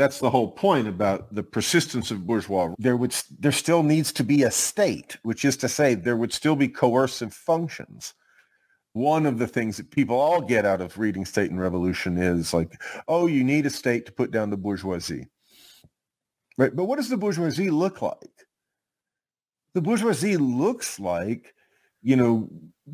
[0.00, 2.72] that's the whole point about the persistence of bourgeois.
[2.78, 6.32] There would there still needs to be a state, which is to say there would
[6.32, 8.14] still be coercive functions.
[8.94, 12.54] One of the things that people all get out of reading State and Revolution is
[12.54, 15.26] like, oh, you need a state to put down the bourgeoisie.
[16.56, 16.74] Right?
[16.74, 18.46] But what does the bourgeoisie look like?
[19.74, 21.54] The bourgeoisie looks like,
[22.00, 22.48] you know,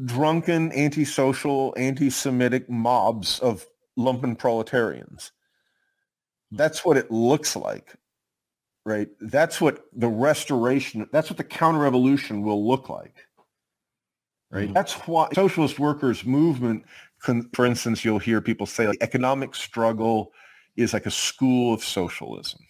[0.04, 3.66] drunken, antisocial, anti-Semitic mobs of
[3.98, 5.32] lumpen proletarians
[6.52, 7.94] that's what it looks like,
[8.84, 9.08] right?
[9.20, 13.26] That's what the restoration, that's what the counter-revolution will look like,
[14.50, 14.64] right?
[14.64, 14.72] Mm-hmm.
[14.72, 16.84] That's why socialist workers movement,
[17.22, 20.32] can, for instance, you'll hear people say like, economic struggle
[20.76, 22.60] is like a school of socialism.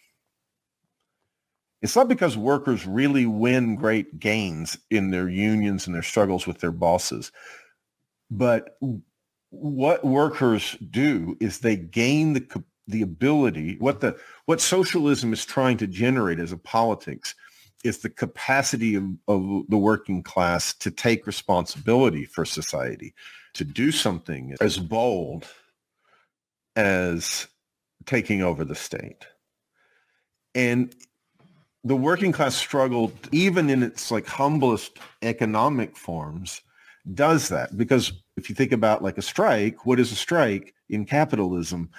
[1.82, 6.60] It's not because workers really win great gains in their unions and their struggles with
[6.60, 7.32] their bosses,
[8.30, 8.78] but
[9.50, 15.76] what workers do is they gain the the ability, what the what socialism is trying
[15.78, 17.34] to generate as a politics
[17.84, 23.14] is the capacity of, of the working class to take responsibility for society,
[23.54, 25.46] to do something as bold
[26.74, 27.46] as
[28.04, 29.26] taking over the state.
[30.54, 30.94] And
[31.86, 36.62] the working class struggle, even in its like humblest economic forms,
[37.14, 37.76] does that.
[37.76, 41.90] Because if you think about like a strike, what is a strike in capitalism?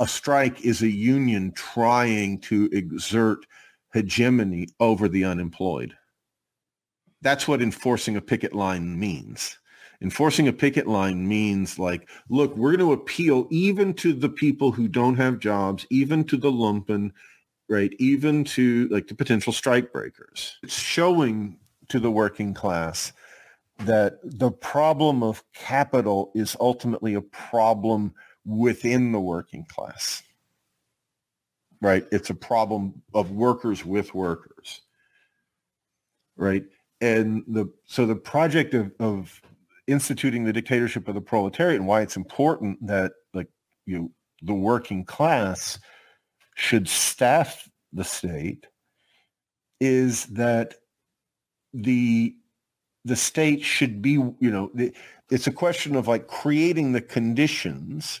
[0.00, 3.46] a strike is a union trying to exert
[3.92, 5.94] hegemony over the unemployed.
[7.20, 9.58] That's what enforcing a picket line means.
[10.00, 14.72] Enforcing a picket line means like, look, we're going to appeal even to the people
[14.72, 17.10] who don't have jobs, even to the lumpen,
[17.70, 17.94] right?
[18.00, 20.58] Even to like the potential strike breakers.
[20.62, 21.56] It's showing
[21.88, 23.12] to the working class
[23.78, 28.12] that the problem of capital is ultimately a problem
[28.44, 30.22] within the working class.
[31.80, 32.06] Right?
[32.12, 34.82] It's a problem of workers with workers.
[36.36, 36.64] Right?
[37.00, 39.40] And the so the project of, of
[39.86, 43.48] instituting the dictatorship of the proletariat and why it's important that like
[43.86, 44.10] you know,
[44.42, 45.78] the working class
[46.60, 48.66] should staff the state
[49.80, 50.74] is that
[51.72, 52.36] the
[53.06, 54.70] the state should be you know
[55.30, 58.20] it's a question of like creating the conditions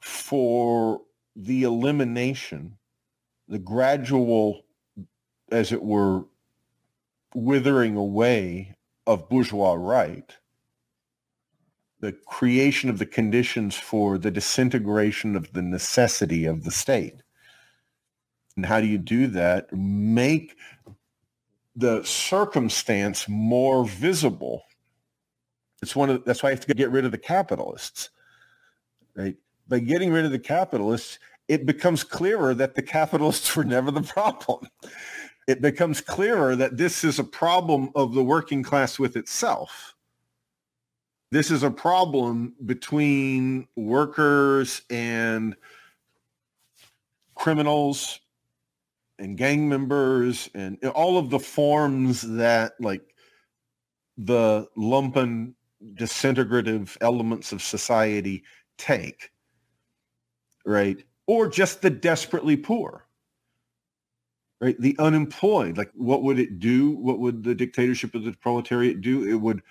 [0.00, 1.00] for
[1.34, 2.78] the elimination
[3.48, 4.62] the gradual
[5.50, 6.24] as it were
[7.34, 8.72] withering away
[9.08, 10.36] of bourgeois right
[11.98, 17.20] the creation of the conditions for the disintegration of the necessity of the state
[18.56, 19.72] and how do you do that?
[19.72, 20.56] Make
[21.74, 24.64] the circumstance more visible.
[25.82, 28.10] It's one of that's why you have to get rid of the capitalists.
[29.14, 29.36] Right?
[29.68, 34.02] By getting rid of the capitalists, it becomes clearer that the capitalists were never the
[34.02, 34.68] problem.
[35.48, 39.94] It becomes clearer that this is a problem of the working class with itself.
[41.32, 45.56] This is a problem between workers and
[47.34, 48.20] criminals
[49.22, 53.14] and gang members and eh, all of the forms that like
[54.18, 55.54] the lumpen
[55.94, 58.42] disintegrative elements of society
[58.78, 59.30] take
[60.64, 61.02] right?
[61.26, 63.06] Or just the desperately poor
[64.60, 64.80] right?
[64.80, 66.90] The unemployed like what would it do?
[66.92, 69.28] What would the dictatorship of the proletariat do?
[69.28, 69.62] It would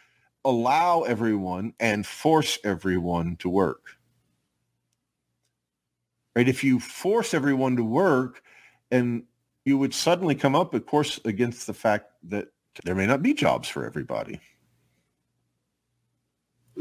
[0.43, 3.97] allow everyone and force everyone to work.
[6.35, 6.47] Right?
[6.47, 8.41] If you force everyone to work
[8.91, 9.23] and
[9.65, 12.47] you would suddenly come up, of course, against the fact that
[12.83, 14.39] there may not be jobs for everybody.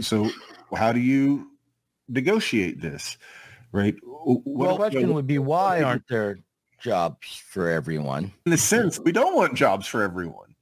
[0.00, 0.30] So
[0.74, 1.50] how do you
[2.08, 3.18] negotiate this,
[3.72, 3.96] right?
[4.04, 6.38] Well, the question would be why aren't there
[6.80, 8.32] jobs for everyone?
[8.46, 10.54] In the sense, we don't want jobs for everyone.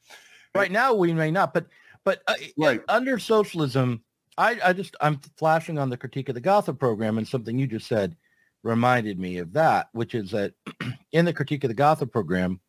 [0.54, 1.66] Right now, we may not, but
[2.04, 2.81] but uh, right.
[2.88, 4.02] under socialism,
[4.38, 7.66] I, I just I'm flashing on the critique of the Gotha program and something you
[7.66, 8.16] just said
[8.62, 10.55] reminded me of that, which is that
[11.12, 12.61] in the critique of the Gotha program,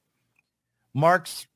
[0.94, 1.48] Marx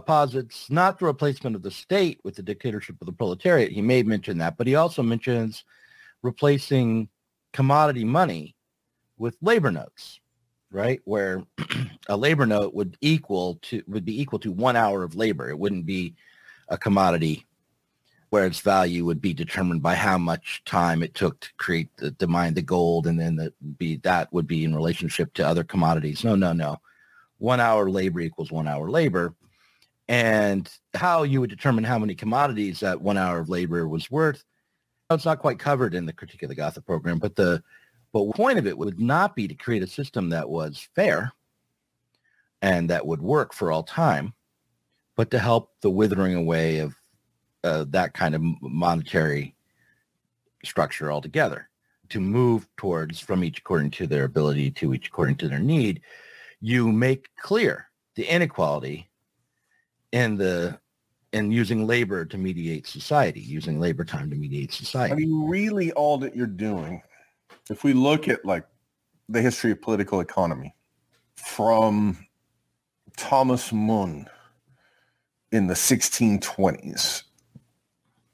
[0.00, 3.70] posits not the replacement of the state with the dictatorship of the proletariat.
[3.70, 5.64] He may mention that, but he also mentions
[6.22, 7.08] replacing
[7.52, 8.56] commodity money
[9.18, 10.20] with labor notes,
[10.70, 11.00] right?
[11.04, 11.44] Where
[12.08, 15.48] a labor note would equal to would be equal to one hour of labor.
[15.48, 16.14] It wouldn't be
[16.68, 17.46] a commodity
[18.30, 22.14] where its value would be determined by how much time it took to create the,
[22.18, 25.64] the mine the gold and then the, be that would be in relationship to other
[25.64, 26.24] commodities.
[26.24, 26.80] No no no.
[27.38, 29.34] One hour labor equals one hour labor.
[30.08, 34.44] And how you would determine how many commodities that one hour of labor was worth
[35.10, 37.62] it's not quite covered in the critique of the gotha program but the
[38.12, 41.32] but point of it would not be to create a system that was fair
[42.62, 44.32] and that would work for all time
[45.16, 46.94] but to help the withering away of
[47.64, 49.54] uh, that kind of monetary
[50.64, 51.68] structure altogether
[52.10, 56.00] to move towards from each according to their ability to each according to their need
[56.60, 59.08] you make clear the inequality
[60.12, 60.78] in the
[61.32, 65.12] in using labor to mediate society using labor time to mediate society.
[65.12, 67.02] I mean really all that you're doing
[67.70, 68.64] if we look at like
[69.28, 70.74] the history of political economy
[71.36, 72.26] from
[73.16, 74.28] thomas Mun
[75.52, 77.22] in the 1620s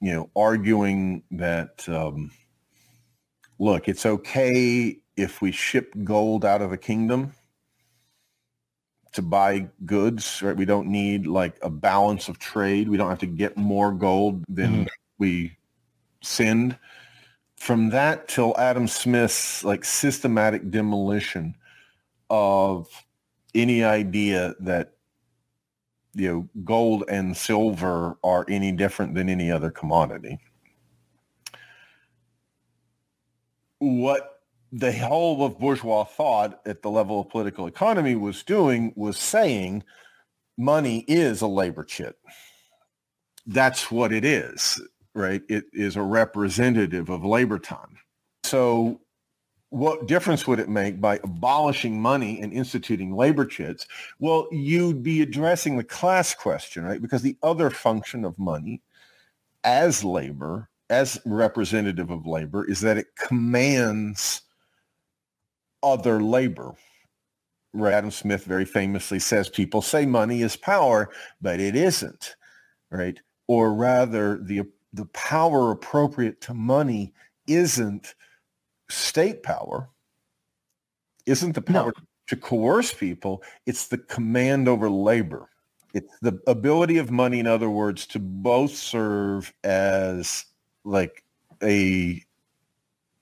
[0.01, 2.31] you know, arguing that, um,
[3.59, 7.33] look, it's okay if we ship gold out of a kingdom
[9.13, 10.57] to buy goods, right?
[10.57, 12.89] We don't need like a balance of trade.
[12.89, 14.87] We don't have to get more gold than mm-hmm.
[15.19, 15.57] we
[16.23, 16.79] send.
[17.57, 21.55] From that till Adam Smith's like systematic demolition
[22.31, 22.89] of
[23.55, 24.95] any idea that
[26.15, 30.39] you know, gold and silver are any different than any other commodity.
[33.79, 34.41] What
[34.73, 39.83] the whole of bourgeois thought at the level of political economy was doing was saying
[40.57, 42.17] money is a labor chit.
[43.47, 44.81] That's what it is,
[45.15, 45.43] right?
[45.49, 47.99] It is a representative of labor time.
[48.45, 49.01] So
[49.71, 53.87] what difference would it make by abolishing money and instituting labor chits?
[54.19, 57.01] Well, you'd be addressing the class question, right?
[57.01, 58.83] Because the other function of money
[59.63, 64.43] as labor, as representative of labor, is that it commands
[65.83, 66.75] other labor.
[67.73, 67.95] Right?
[67.95, 71.11] Adam Smith very famously says people say money is power,
[71.41, 72.35] but it isn't,
[72.91, 73.21] right?
[73.47, 74.63] Or rather, the
[74.93, 77.13] the power appropriate to money
[77.47, 78.17] isn't
[78.91, 79.89] state power
[81.27, 82.05] isn't the power no.
[82.29, 83.43] to coerce people.
[83.67, 85.49] It's the command over labor.
[85.93, 90.45] It's the ability of money, in other words, to both serve as
[90.85, 91.25] like
[91.63, 92.23] a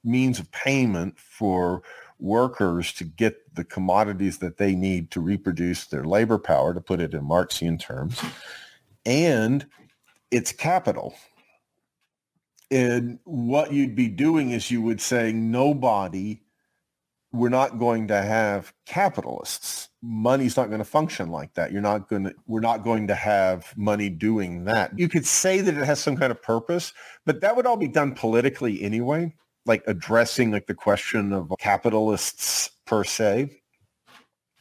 [0.04, 1.82] means of payment for
[2.18, 7.00] workers to get the commodities that they need to reproduce their labor power, to put
[7.00, 8.20] it in Marxian terms,
[9.06, 9.66] and
[10.30, 11.14] it's capital.
[12.70, 16.40] And what you'd be doing is you would say nobody,
[17.32, 19.88] we're not going to have capitalists.
[20.02, 21.72] Money's not going to function like that.
[21.72, 24.96] You're not going to, we're not going to have money doing that.
[24.98, 26.92] You could say that it has some kind of purpose,
[27.24, 29.34] but that would all be done politically anyway
[29.68, 33.50] like addressing like the question of capitalists per se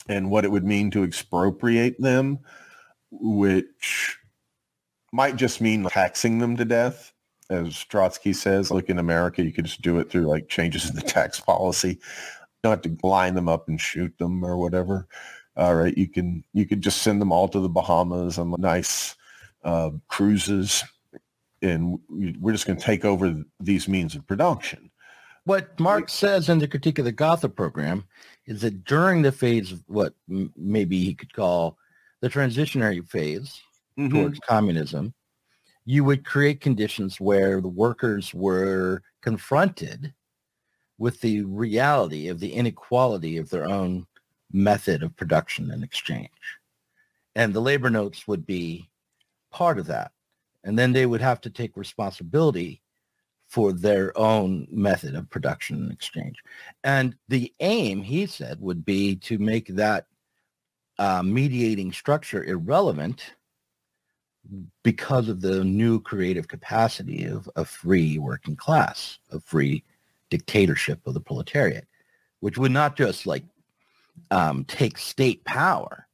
[0.09, 2.39] and what it would mean to expropriate them,
[3.09, 4.17] which
[5.13, 7.13] might just mean taxing them to death.
[7.49, 10.95] As Trotsky says, like in America, you could just do it through like changes in
[10.95, 11.89] the tax policy.
[11.89, 11.97] You
[12.63, 15.07] don't have to line them up and shoot them or whatever.
[15.55, 19.15] All right, you can you could just send them all to the Bahamas on nice
[19.63, 20.83] uh, cruises,
[21.61, 24.91] and we're just going to take over these means of production
[25.47, 28.03] what Marx says in the critique of the Gotha program
[28.47, 31.77] is that during the phase of what maybe he could call
[32.19, 33.57] the transitionary phase
[33.97, 34.13] mm-hmm.
[34.13, 35.13] towards communism,
[35.89, 40.13] you would create conditions where the workers were confronted
[40.97, 44.05] with the reality of the inequality of their own
[44.51, 46.29] method of production and exchange.
[47.35, 48.89] And the labor notes would be
[49.49, 50.11] part of that.
[50.65, 52.81] And then they would have to take responsibility
[53.47, 56.35] for their own method of production and exchange.
[56.83, 60.07] And the aim, he said, would be to make that
[60.99, 63.35] uh, mediating structure irrelevant
[64.83, 69.83] because of the new creative capacity of a free working class, a free
[70.29, 71.87] dictatorship of the proletariat,
[72.39, 73.43] which would not just like
[74.31, 76.07] um, take state power,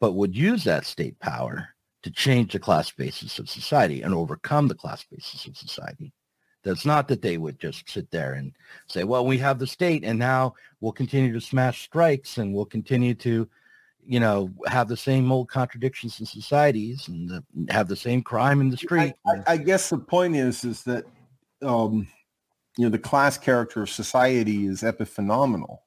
[0.00, 1.68] but would use that state power
[2.02, 6.12] to change the class basis of society and overcome the class basis of society.
[6.62, 8.52] That's not that they would just sit there and
[8.86, 12.64] say, well, we have the state and now we'll continue to smash strikes and we'll
[12.66, 13.48] continue to,
[14.06, 18.60] you know, have the same old contradictions in societies and the, have the same crime
[18.60, 19.14] in the street.
[19.26, 21.04] I, I, I guess the point is, is that,
[21.62, 22.06] um,
[22.76, 25.78] you know, the class character of society is epiphenomenal,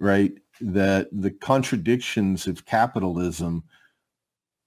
[0.00, 0.32] right?
[0.60, 3.64] That the contradictions of capitalism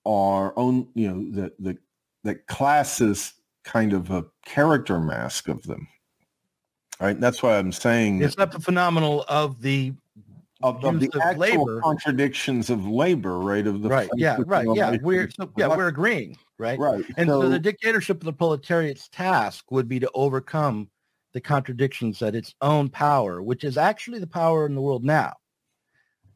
[0.06, 1.78] are on, you know, that the,
[2.24, 5.88] that classes kind of a character mask of them.
[7.00, 7.20] Right.
[7.20, 9.92] That's why I'm saying it's not the phenomenal of the
[10.64, 11.82] of, of the of actual labor.
[11.82, 13.66] contradictions of labor, right?
[13.68, 14.98] Of the right, yeah, right, yeah.
[15.02, 16.80] We're so, yeah, we're agreeing, right?
[16.80, 17.04] Right.
[17.18, 20.90] And so, so the dictatorship of the proletariat's task would be to overcome
[21.34, 25.34] the contradictions that its own power, which is actually the power in the world now,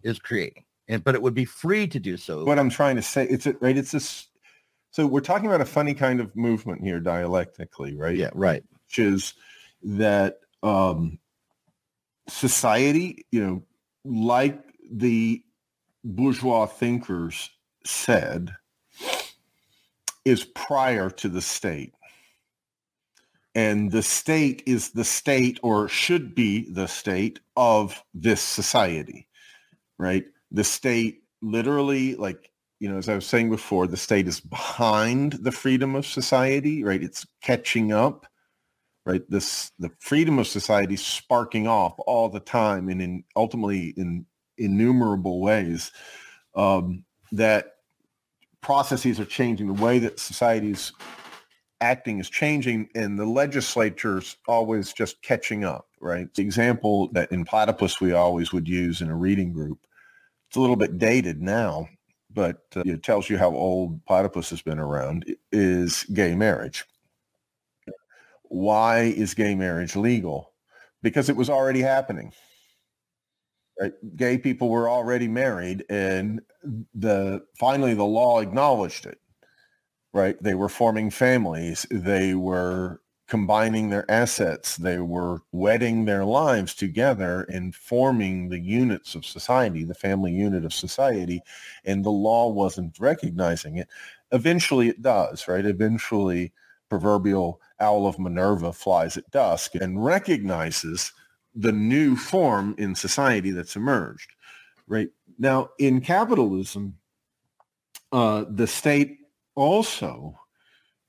[0.04, 0.64] is creating.
[0.88, 2.46] And but it would be free to do so.
[2.46, 3.76] What I'm trying to say, it's a, right.
[3.76, 4.28] It's this
[4.96, 8.16] so we're talking about a funny kind of movement here dialectically, right?
[8.16, 8.64] Yeah, right.
[8.88, 9.34] Which is
[9.84, 11.20] that um,
[12.30, 13.64] society, you know,
[14.06, 15.44] like the
[16.04, 17.50] bourgeois thinkers
[17.86, 18.56] said,
[20.24, 21.94] is prior to the state.
[23.54, 29.28] And the state is the state or should be the state of this society,
[29.98, 30.26] right?
[30.52, 35.34] The state literally like you know, as I was saying before, the state is behind
[35.34, 37.02] the freedom of society, right?
[37.02, 38.28] It's catching up,
[39.06, 39.22] right?
[39.30, 44.26] This the freedom of society sparking off all the time and in ultimately in
[44.58, 45.92] innumerable ways
[46.56, 47.74] um, that
[48.62, 49.68] processes are changing.
[49.68, 50.92] The way that society's
[51.82, 56.34] acting is changing and the legislature's always just catching up, right?
[56.34, 59.86] The example that in Platypus we always would use in a reading group,
[60.48, 61.90] it's a little bit dated now,
[62.34, 66.86] but uh, it tells you how old platypus has been around, is gay marriage.
[68.56, 70.54] Why is gay marriage legal?
[71.04, 72.32] Because it was already happening.
[73.78, 73.92] Right?
[74.16, 76.40] Gay people were already married and
[76.94, 79.20] the finally the law acknowledged it.
[80.14, 80.42] Right?
[80.42, 81.86] They were forming families.
[81.92, 84.78] They were combining their assets.
[84.78, 90.64] They were wedding their lives together and forming the units of society, the family unit
[90.64, 91.42] of society,
[91.84, 93.90] and the law wasn't recognizing it.
[94.32, 95.66] Eventually it does, right?
[95.66, 96.54] Eventually
[96.90, 101.12] proverbial owl of Minerva flies at dusk and recognizes
[101.54, 104.32] the new form in society that's emerged,
[104.88, 105.10] right?
[105.40, 106.98] Now, in capitalism,
[108.12, 109.20] uh, the state
[109.56, 110.38] also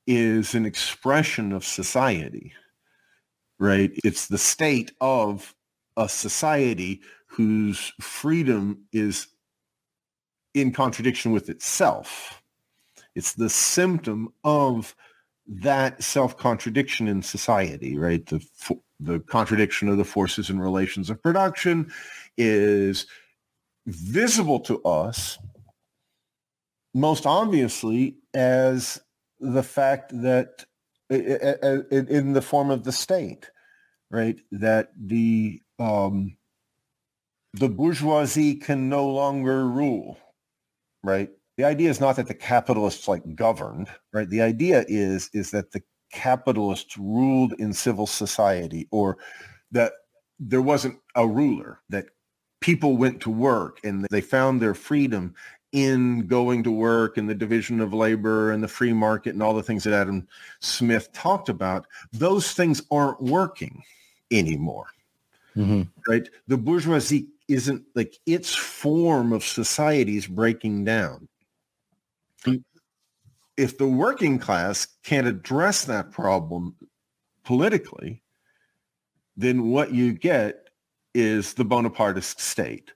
[0.07, 2.53] is an expression of society,
[3.59, 3.91] right?
[4.05, 5.55] It's the state of
[5.97, 9.29] a society whose freedom is
[10.55, 12.43] in contradiction with itself.
[13.15, 14.95] It's the symptom of
[15.49, 18.25] that self-contradiction in society, right?
[18.27, 18.45] The
[18.99, 21.93] the contradiction of the forces and relations of production
[22.39, 23.07] is
[23.87, 25.39] visible to us
[26.95, 29.01] most obviously as
[29.39, 30.65] the fact that
[31.11, 33.51] in the form of the state,
[34.11, 34.41] right?
[34.51, 36.39] That the um,
[37.53, 40.19] the bourgeoisie can no longer rule,
[41.05, 41.31] right?
[41.57, 44.29] The idea is not that the capitalists like governed, right?
[44.29, 45.83] The idea is is that the
[46.13, 49.19] capitalists ruled in civil society, or
[49.73, 49.93] that
[50.39, 52.07] there wasn't a ruler, that
[52.61, 55.35] people went to work and they found their freedom
[55.73, 59.55] in going to work and the division of labor and the free market and all
[59.55, 60.27] the things that Adam
[60.61, 63.83] Smith talked about, those things aren't working
[64.31, 64.87] anymore.
[65.57, 65.83] Mm-hmm.
[66.09, 66.29] Right?
[66.49, 71.29] The bourgeoisie isn't like its form of society is breaking down.
[73.57, 76.77] If the working class can't address that problem
[77.45, 78.23] politically,
[79.37, 80.69] then what you get
[81.15, 82.93] is the Bonapartist state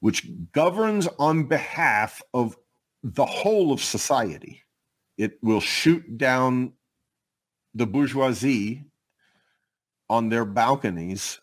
[0.00, 2.56] which governs on behalf of
[3.02, 4.62] the whole of society.
[5.16, 6.74] It will shoot down
[7.74, 8.84] the bourgeoisie
[10.08, 11.40] on their balconies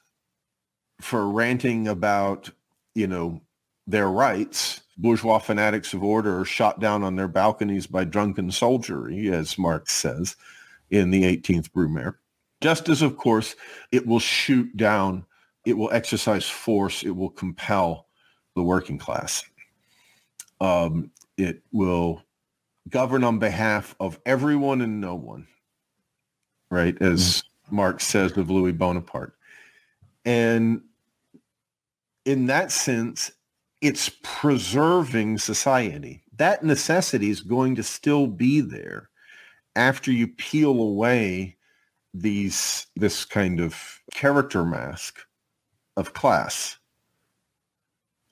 [1.02, 2.52] for ranting about,
[2.96, 3.42] you know,
[3.88, 4.82] their rights.
[4.98, 9.94] Bourgeois fanatics of order are shot down on their balconies by drunken soldiery, as Marx
[9.94, 10.36] says
[10.92, 12.16] in the 18th Brumaire.
[12.62, 13.56] Just as, of course,
[13.92, 15.26] it will shoot down,
[15.66, 18.08] it will exercise force, it will compel
[18.56, 19.44] the working class.
[20.62, 22.22] Um, it will
[22.90, 25.48] govern on behalf of everyone and no one,
[26.70, 26.96] right?
[27.02, 27.76] As mm-hmm.
[27.76, 29.34] Marx says of Louis Bonaparte.
[30.26, 30.82] And
[32.26, 33.32] in that sense,
[33.84, 36.24] it's preserving society.
[36.38, 39.10] That necessity is going to still be there
[39.76, 41.58] after you peel away
[42.14, 45.20] these this kind of character mask
[45.98, 46.78] of class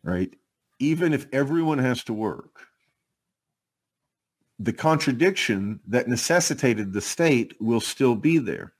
[0.03, 0.33] right?
[0.79, 2.67] Even if everyone has to work,
[4.59, 8.73] the contradiction that necessitated the state will still be there.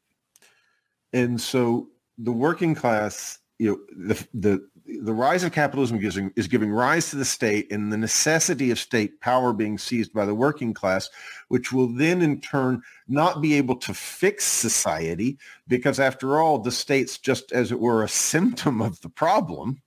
[1.14, 3.80] And so the working class, you know,
[4.14, 7.92] the, the, the rise of capitalism is giving, is giving rise to the state and
[7.92, 11.10] the necessity of state power being seized by the working class,
[11.48, 16.72] which will then in turn not be able to fix society because after all, the
[16.72, 19.82] state's just as it were a symptom of the problem.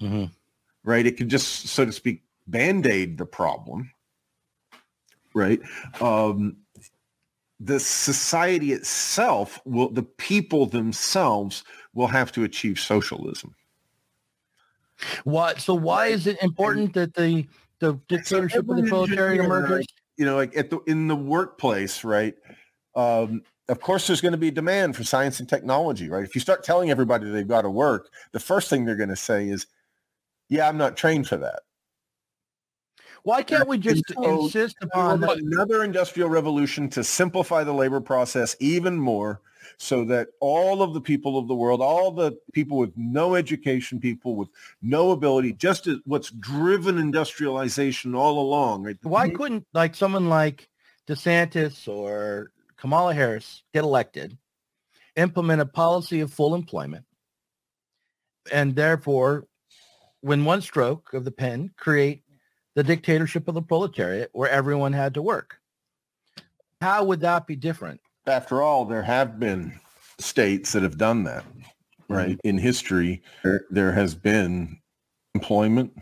[0.00, 0.24] Mm-hmm
[0.84, 1.06] right?
[1.06, 3.92] It can just, so to speak, band-aid the problem,
[5.34, 5.60] right?
[6.00, 6.56] Um,
[7.60, 11.64] the society itself will, the people themselves
[11.94, 13.54] will have to achieve socialism.
[15.24, 15.60] What?
[15.60, 17.46] So why is it important that the
[17.78, 19.86] the dictatorship so of the proletariat emerges?
[20.16, 22.34] You know, like at the in the workplace, right?
[22.94, 26.24] Um, of course, there's going to be demand for science and technology, right?
[26.24, 29.16] If you start telling everybody they've got to work, the first thing they're going to
[29.16, 29.66] say is,
[30.48, 31.60] yeah, I'm not trained for that.
[33.22, 38.56] Why can't we just so, insist upon another industrial revolution to simplify the labor process
[38.58, 39.40] even more
[39.76, 44.00] so that all of the people of the world, all the people with no education,
[44.00, 44.48] people with
[44.80, 48.84] no ability, just what's driven industrialization all along.
[48.84, 48.96] Right?
[49.02, 50.68] Why couldn't like someone like
[51.08, 54.36] DeSantis or Kamala Harris get elected,
[55.16, 57.04] implement a policy of full employment,
[58.52, 59.46] and therefore
[60.20, 62.22] when one stroke of the pen create
[62.74, 65.58] the dictatorship of the proletariat where everyone had to work.
[66.80, 68.00] How would that be different?
[68.26, 69.80] After all, there have been
[70.18, 71.44] states that have done that,
[72.08, 72.30] right?
[72.30, 72.48] Mm-hmm.
[72.48, 74.78] In history, there, there has been
[75.34, 75.92] employment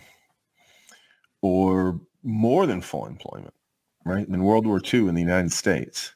[1.43, 3.55] or more than full employment,
[4.05, 4.27] right?
[4.29, 6.15] In World War II in the United States,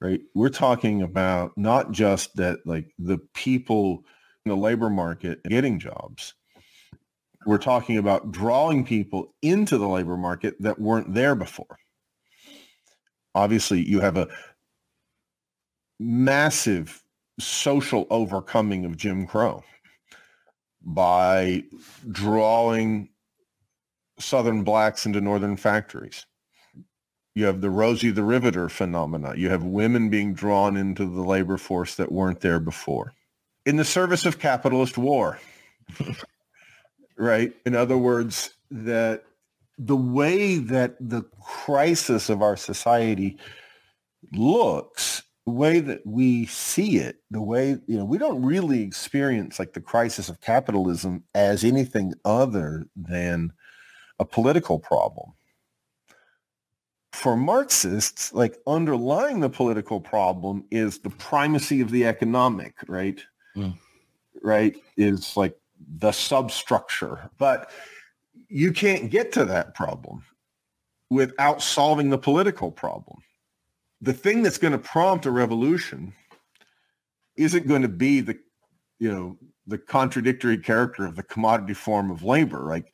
[0.00, 0.20] right?
[0.34, 4.04] We're talking about not just that like the people
[4.44, 6.34] in the labor market getting jobs,
[7.46, 11.78] we're talking about drawing people into the labor market that weren't there before.
[13.34, 14.28] Obviously, you have a
[15.98, 17.02] massive
[17.38, 19.62] social overcoming of Jim Crow
[20.82, 21.64] by
[22.10, 23.08] drawing
[24.18, 26.26] Southern blacks into Northern factories.
[27.34, 29.34] You have the Rosie the Riveter phenomena.
[29.36, 33.12] You have women being drawn into the labor force that weren't there before.
[33.64, 35.38] In the service of capitalist war.
[37.16, 37.54] right?
[37.64, 39.24] In other words, that
[39.78, 43.38] the way that the crisis of our society
[44.32, 49.58] looks, the way that we see it, the way, you know, we don't really experience
[49.58, 53.50] like the crisis of capitalism as anything other than
[54.18, 55.32] a political problem.
[57.14, 63.24] for Marxists, like underlying the political problem is the primacy of the economic, right?
[63.56, 63.74] Mm.
[64.42, 64.76] Right?
[64.98, 65.58] Is like
[65.98, 67.30] the substructure.
[67.38, 67.70] But
[68.48, 70.24] you can't get to that problem
[71.08, 73.22] without solving the political problem.
[74.00, 76.12] The thing that's going to prompt a revolution
[77.36, 78.38] isn't going to be the,
[78.98, 79.36] you know,
[79.66, 82.64] the contradictory character of the commodity form of labor.
[82.68, 82.92] Like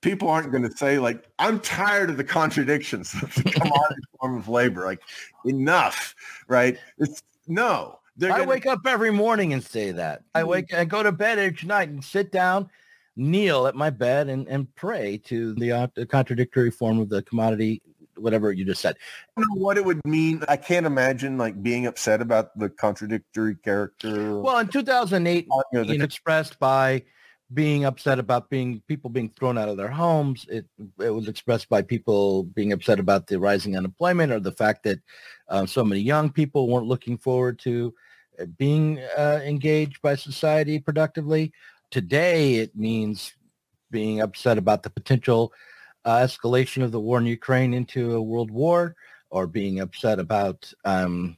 [0.00, 4.36] people aren't going to say like, I'm tired of the contradictions of the commodity form
[4.36, 4.84] of labor.
[4.84, 5.02] Like
[5.44, 6.14] enough,
[6.46, 6.78] right?
[6.98, 7.98] It's no.
[8.20, 8.44] I gonna...
[8.44, 10.22] wake up every morning and say that.
[10.34, 10.48] I mm-hmm.
[10.48, 12.68] wake and go to bed each night and sit down
[13.16, 17.22] kneel at my bed and, and pray to the, uh, the contradictory form of the
[17.22, 17.82] commodity
[18.16, 18.96] whatever you just said.
[19.36, 20.42] I don't know what it would mean.
[20.48, 24.40] I can't imagine like being upset about the contradictory character.
[24.40, 27.02] Well, in 2008, uh, you know, expressed by
[27.54, 30.46] being upset about being people being thrown out of their homes.
[30.48, 30.66] It
[30.98, 35.00] it was expressed by people being upset about the rising unemployment or the fact that
[35.48, 37.94] uh, so many young people weren't looking forward to
[38.40, 41.52] uh, being uh, engaged by society productively.
[41.90, 43.34] Today, it means
[43.90, 45.52] being upset about the potential
[46.04, 48.94] uh, escalation of the war in Ukraine into a world war,
[49.30, 51.36] or being upset about um,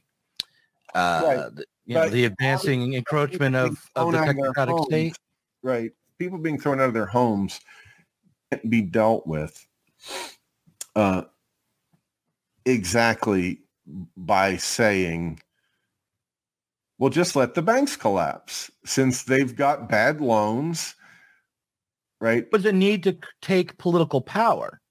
[0.93, 1.55] uh, right.
[1.55, 5.17] the, you know, the advancing encroachment of, of the technocratic state.
[5.63, 5.91] Right.
[6.17, 7.59] People being thrown out of their homes
[8.51, 9.65] can't be dealt with
[10.95, 11.23] uh,
[12.65, 13.61] exactly
[14.15, 15.39] by saying
[16.97, 20.95] well, just let the banks collapse since they've got bad loans,
[22.25, 22.49] right?
[22.49, 24.81] But the need to take political power.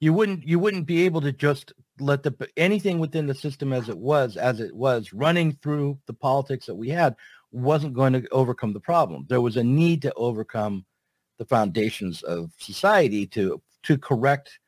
[0.00, 3.88] You wouldn't you wouldn't be able to just let the anything within the system as
[3.88, 7.16] it was as it was running through the politics that we had
[7.52, 9.24] wasn't going to overcome the problem.
[9.28, 10.84] There was a need to overcome
[11.38, 14.58] the foundations of society to to correct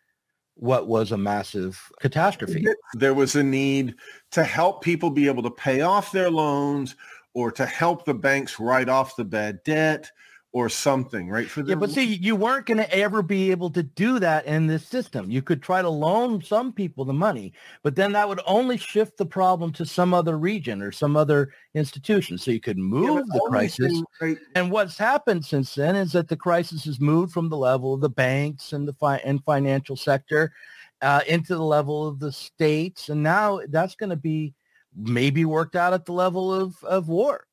[0.54, 2.66] what was a massive catastrophe.
[2.94, 3.94] There was a need
[4.30, 6.96] to help people be able to pay off their loans
[7.34, 10.10] or to help the banks write off the bad debt
[10.56, 11.50] or something, right?
[11.50, 14.46] For the, yeah, but see, you weren't going to ever be able to do that
[14.46, 15.30] in this system.
[15.30, 17.52] You could try to loan some people the money,
[17.82, 21.52] but then that would only shift the problem to some other region or some other
[21.74, 22.38] institution.
[22.38, 23.92] So you could move yeah, the crisis.
[23.92, 24.38] Thing, right?
[24.54, 28.00] And what's happened since then is that the crisis has moved from the level of
[28.00, 30.54] the banks and the fi- and financial sector
[31.02, 34.54] uh, into the level of the states, and now that's going to be
[34.96, 37.45] maybe worked out at the level of of war.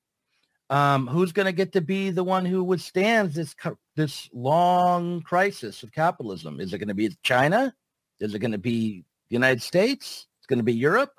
[0.74, 3.56] Um, who's going to get to be the one who withstands this
[3.96, 6.60] this long crisis of capitalism?
[6.60, 7.76] Is it going to be China?
[8.20, 10.26] Is it going to be the United States?
[10.40, 11.14] It's going to be Europe?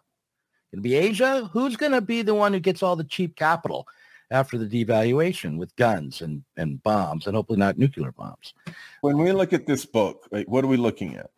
[0.72, 1.48] Going to be Asia?
[1.52, 3.86] Who's going to be the one who gets all the cheap capital
[4.28, 8.54] after the devaluation with guns and, and bombs and hopefully not nuclear bombs?
[9.02, 11.30] When we look at this book, right, what are we looking at?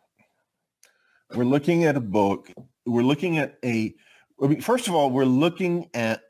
[1.35, 2.51] We're looking at a book.
[2.83, 3.93] We're looking at a.
[4.41, 6.23] I mean, first of all, we're looking at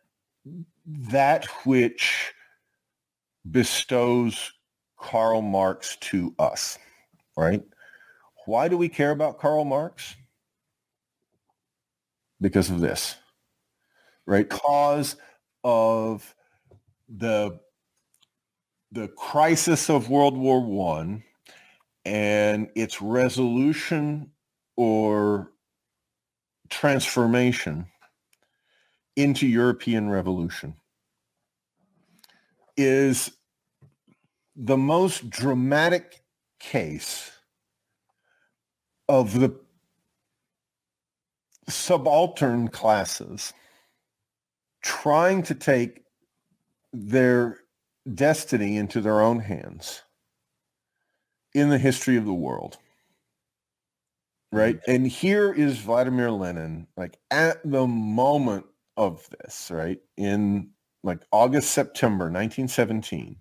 [0.88, 2.34] that which
[3.50, 4.54] bestows
[4.98, 6.80] Karl Marx to us,
[7.36, 7.62] right?
[8.46, 10.16] Why do we care about Karl Marx?
[12.40, 13.16] Because of this,
[14.26, 14.48] right?
[14.48, 15.18] Cause
[15.64, 16.34] of
[17.10, 17.60] the
[18.92, 21.24] the crisis of World War One
[22.06, 24.32] and its resolution
[24.78, 25.52] or
[26.70, 27.88] transformation
[29.18, 30.76] into European revolution
[32.78, 33.32] is
[34.55, 36.24] the most dramatic
[36.59, 37.32] case
[39.09, 39.59] of the
[41.68, 43.53] subaltern classes
[44.84, 46.03] trying to take
[46.93, 47.57] their
[48.13, 50.03] destiny into their own hands
[51.53, 52.78] in the history of the world.
[54.51, 54.76] Right.
[54.76, 54.91] Mm-hmm.
[54.91, 58.65] And here is Vladimir Lenin, like at the moment
[58.98, 60.00] of this, right?
[60.18, 60.72] In
[61.04, 63.38] like August, September 1917,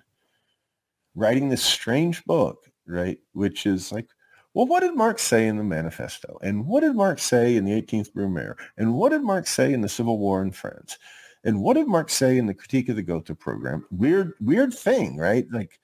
[1.14, 3.18] writing this strange book, right?
[3.32, 4.06] Which is like,
[4.54, 6.38] well, what did Marx say in the manifesto?
[6.42, 8.56] And what did Marx say in the 18th Brumaire?
[8.76, 10.98] And what did Marx say in the Civil War in France?
[11.44, 13.84] And what did Marx say in the Critique of the Gotha program?
[13.90, 15.46] Weird, weird thing, right?
[15.50, 15.78] Like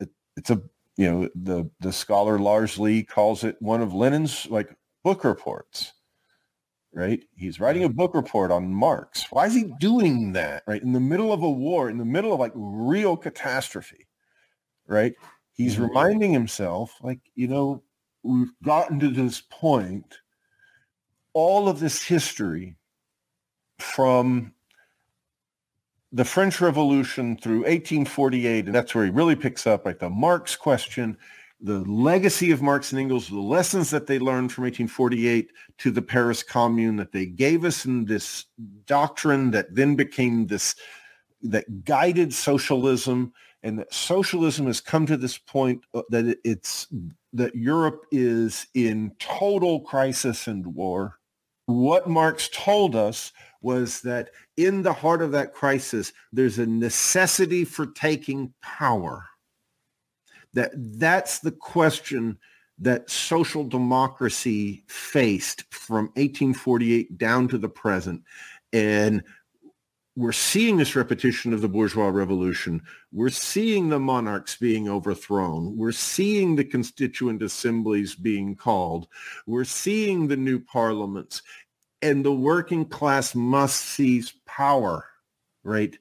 [0.00, 0.62] it, it's a,
[0.96, 5.92] you know, the, the scholar Lih calls it one of Lenin's like book reports
[6.96, 7.22] right?
[7.36, 9.26] He's writing a book report on Marx.
[9.30, 10.82] Why is he doing that, right?
[10.82, 14.06] In the middle of a war, in the middle of like real catastrophe,
[14.86, 15.12] right?
[15.52, 15.84] He's mm-hmm.
[15.84, 17.82] reminding himself, like, you know,
[18.22, 20.20] we've gotten to this point,
[21.34, 22.76] all of this history
[23.78, 24.54] from
[26.12, 30.56] the French Revolution through 1848, and that's where he really picks up like the Marx
[30.56, 31.18] question,
[31.60, 36.02] the legacy of Marx and Engels, the lessons that they learned from 1848 to the
[36.02, 38.46] Paris Commune that they gave us in this
[38.86, 40.74] doctrine that then became this,
[41.42, 43.32] that guided socialism
[43.62, 46.88] and that socialism has come to this point uh, that it's,
[47.32, 51.18] that Europe is in total crisis and war.
[51.64, 53.32] What Marx told us
[53.62, 59.24] was that in the heart of that crisis, there's a necessity for taking power
[60.56, 62.38] that that's the question
[62.78, 68.22] that social democracy faced from 1848 down to the present.
[68.72, 69.22] And
[70.16, 72.82] we're seeing this repetition of the bourgeois revolution.
[73.12, 75.76] We're seeing the monarchs being overthrown.
[75.76, 79.08] We're seeing the constituent assemblies being called.
[79.46, 81.42] We're seeing the new parliaments.
[82.00, 85.04] And the working class must seize power,
[85.64, 85.96] right?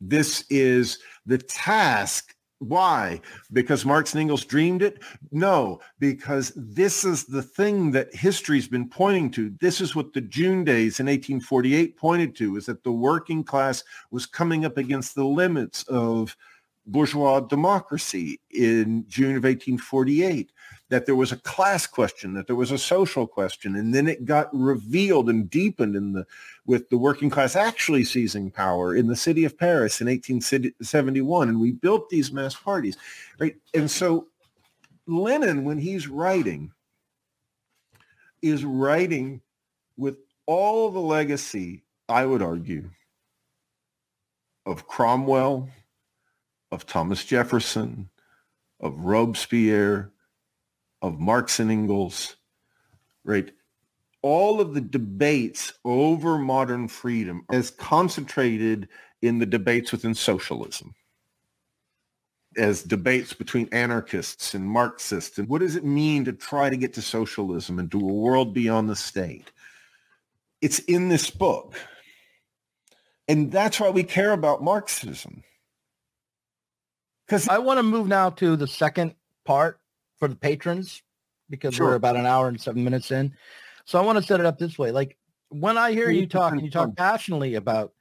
[0.00, 3.20] This is the task why?
[3.52, 5.02] Because Marx and Engels dreamed it?
[5.30, 9.54] No, because this is the thing that history's been pointing to.
[9.60, 13.84] This is what the June days in 1848 pointed to, is that the working class
[14.10, 16.36] was coming up against the limits of
[16.86, 20.50] bourgeois democracy in June of 1848
[20.90, 24.24] that there was a class question, that there was a social question, and then it
[24.24, 26.26] got revealed and deepened in the
[26.66, 31.60] with the working class actually seizing power in the city of Paris in 1871, and
[31.60, 32.96] we built these mass parties,
[33.38, 33.56] right?
[33.74, 34.28] And so
[35.06, 36.72] Lenin, when he's writing,
[38.42, 39.40] is writing
[39.96, 40.16] with
[40.46, 42.88] all the legacy, I would argue,
[44.64, 45.68] of Cromwell,
[46.70, 48.08] of Thomas Jefferson,
[48.80, 50.12] of Robespierre,
[51.02, 52.36] of Marx and Engels,
[53.24, 53.50] right?
[54.22, 58.88] All of the debates over modern freedom is concentrated
[59.22, 60.94] in the debates within socialism
[62.56, 65.38] as debates between anarchists and Marxists.
[65.38, 68.52] And what does it mean to try to get to socialism and to a world
[68.52, 69.50] beyond the state?
[70.60, 71.74] It's in this book.
[73.28, 75.44] And that's why we care about Marxism.
[77.26, 79.78] Because I want to move now to the second part
[80.18, 81.02] for the patrons
[81.50, 81.88] because sure.
[81.88, 83.34] we're about an hour and seven minutes in.
[83.84, 84.90] So I want to set it up this way.
[84.90, 85.16] Like
[85.48, 87.92] when I hear you talk and you talk passionately about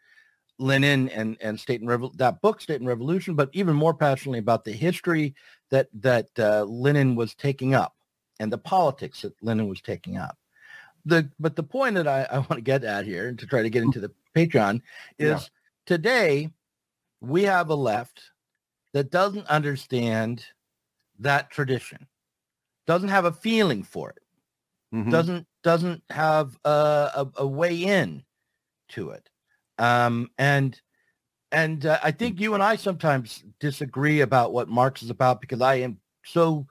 [0.59, 4.39] Lenin and, and state and Revol- that book, State and Revolution, but even more passionately
[4.39, 5.35] about the history
[5.69, 7.95] that, that uh, Lenin was taking up
[8.39, 10.37] and the politics that Lenin was taking up.
[11.05, 13.61] The, but the point that I, I want to get at here and to try
[13.61, 14.81] to get into the Patreon
[15.17, 15.47] is yeah.
[15.85, 16.49] today
[17.21, 18.21] we have a left
[18.93, 20.43] that doesn't understand
[21.19, 22.07] that tradition,
[22.85, 24.23] doesn't have a feeling for it,
[24.95, 25.09] mm-hmm.
[25.09, 28.23] doesn't doesn't have a, a, a, way in
[28.89, 29.29] to it,
[29.77, 30.79] um, and
[31.51, 35.61] and uh, I think you and I sometimes disagree about what Marx is about because
[35.61, 36.67] I am so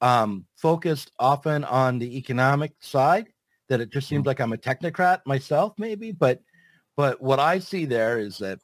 [0.00, 3.28] um, focused often on the economic side
[3.68, 4.28] that it just seems mm-hmm.
[4.28, 6.12] like I'm a technocrat myself, maybe.
[6.12, 6.42] But
[6.96, 8.58] but what I see there is that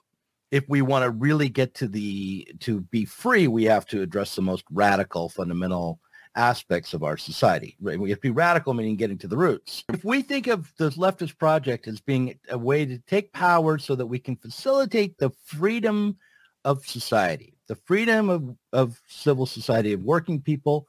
[0.50, 4.34] if we want to really get to the to be free, we have to address
[4.34, 6.00] the most radical, fundamental
[6.36, 7.76] aspects of our society.
[7.80, 9.84] We have to be radical, meaning getting to the roots.
[9.92, 13.94] If we think of the leftist project as being a way to take power so
[13.96, 16.16] that we can facilitate the freedom
[16.64, 20.86] of society, the freedom of, of civil society, of working people,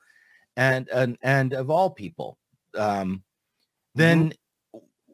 [0.55, 2.37] and and and of all people,
[2.75, 3.23] um,
[3.95, 4.38] then mm-hmm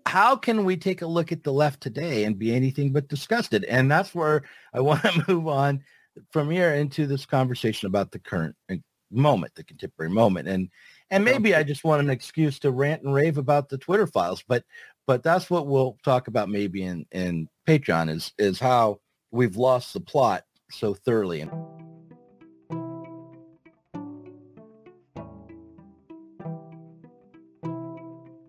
[0.06, 3.64] how can we take a look at the left today and be anything but disgusted?
[3.66, 4.44] And that's where
[4.74, 5.84] I want to move on
[6.32, 8.76] from here into this conversation about the current uh,
[9.12, 10.48] moment, the contemporary moment.
[10.48, 10.70] And
[11.12, 14.44] and maybe I just want an excuse to rant and rave about the Twitter files,
[14.48, 14.64] but
[15.08, 19.00] but that's what we'll talk about maybe in in Patreon is is how
[19.32, 21.48] we've lost the plot so thoroughly.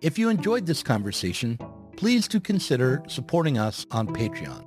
[0.06, 1.58] If you enjoyed this conversation,
[1.96, 4.64] please do consider supporting us on Patreon.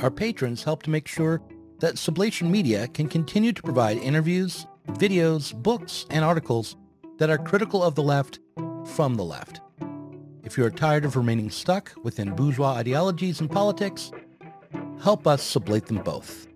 [0.00, 1.42] Our patrons help to make sure
[1.80, 6.76] that Sublation Media can continue to provide interviews, videos, books, and articles
[7.18, 8.38] that are critical of the left
[8.94, 9.60] from the left.
[10.44, 14.12] If you are tired of remaining stuck within bourgeois ideologies and politics,
[15.02, 16.46] help us sublate them both.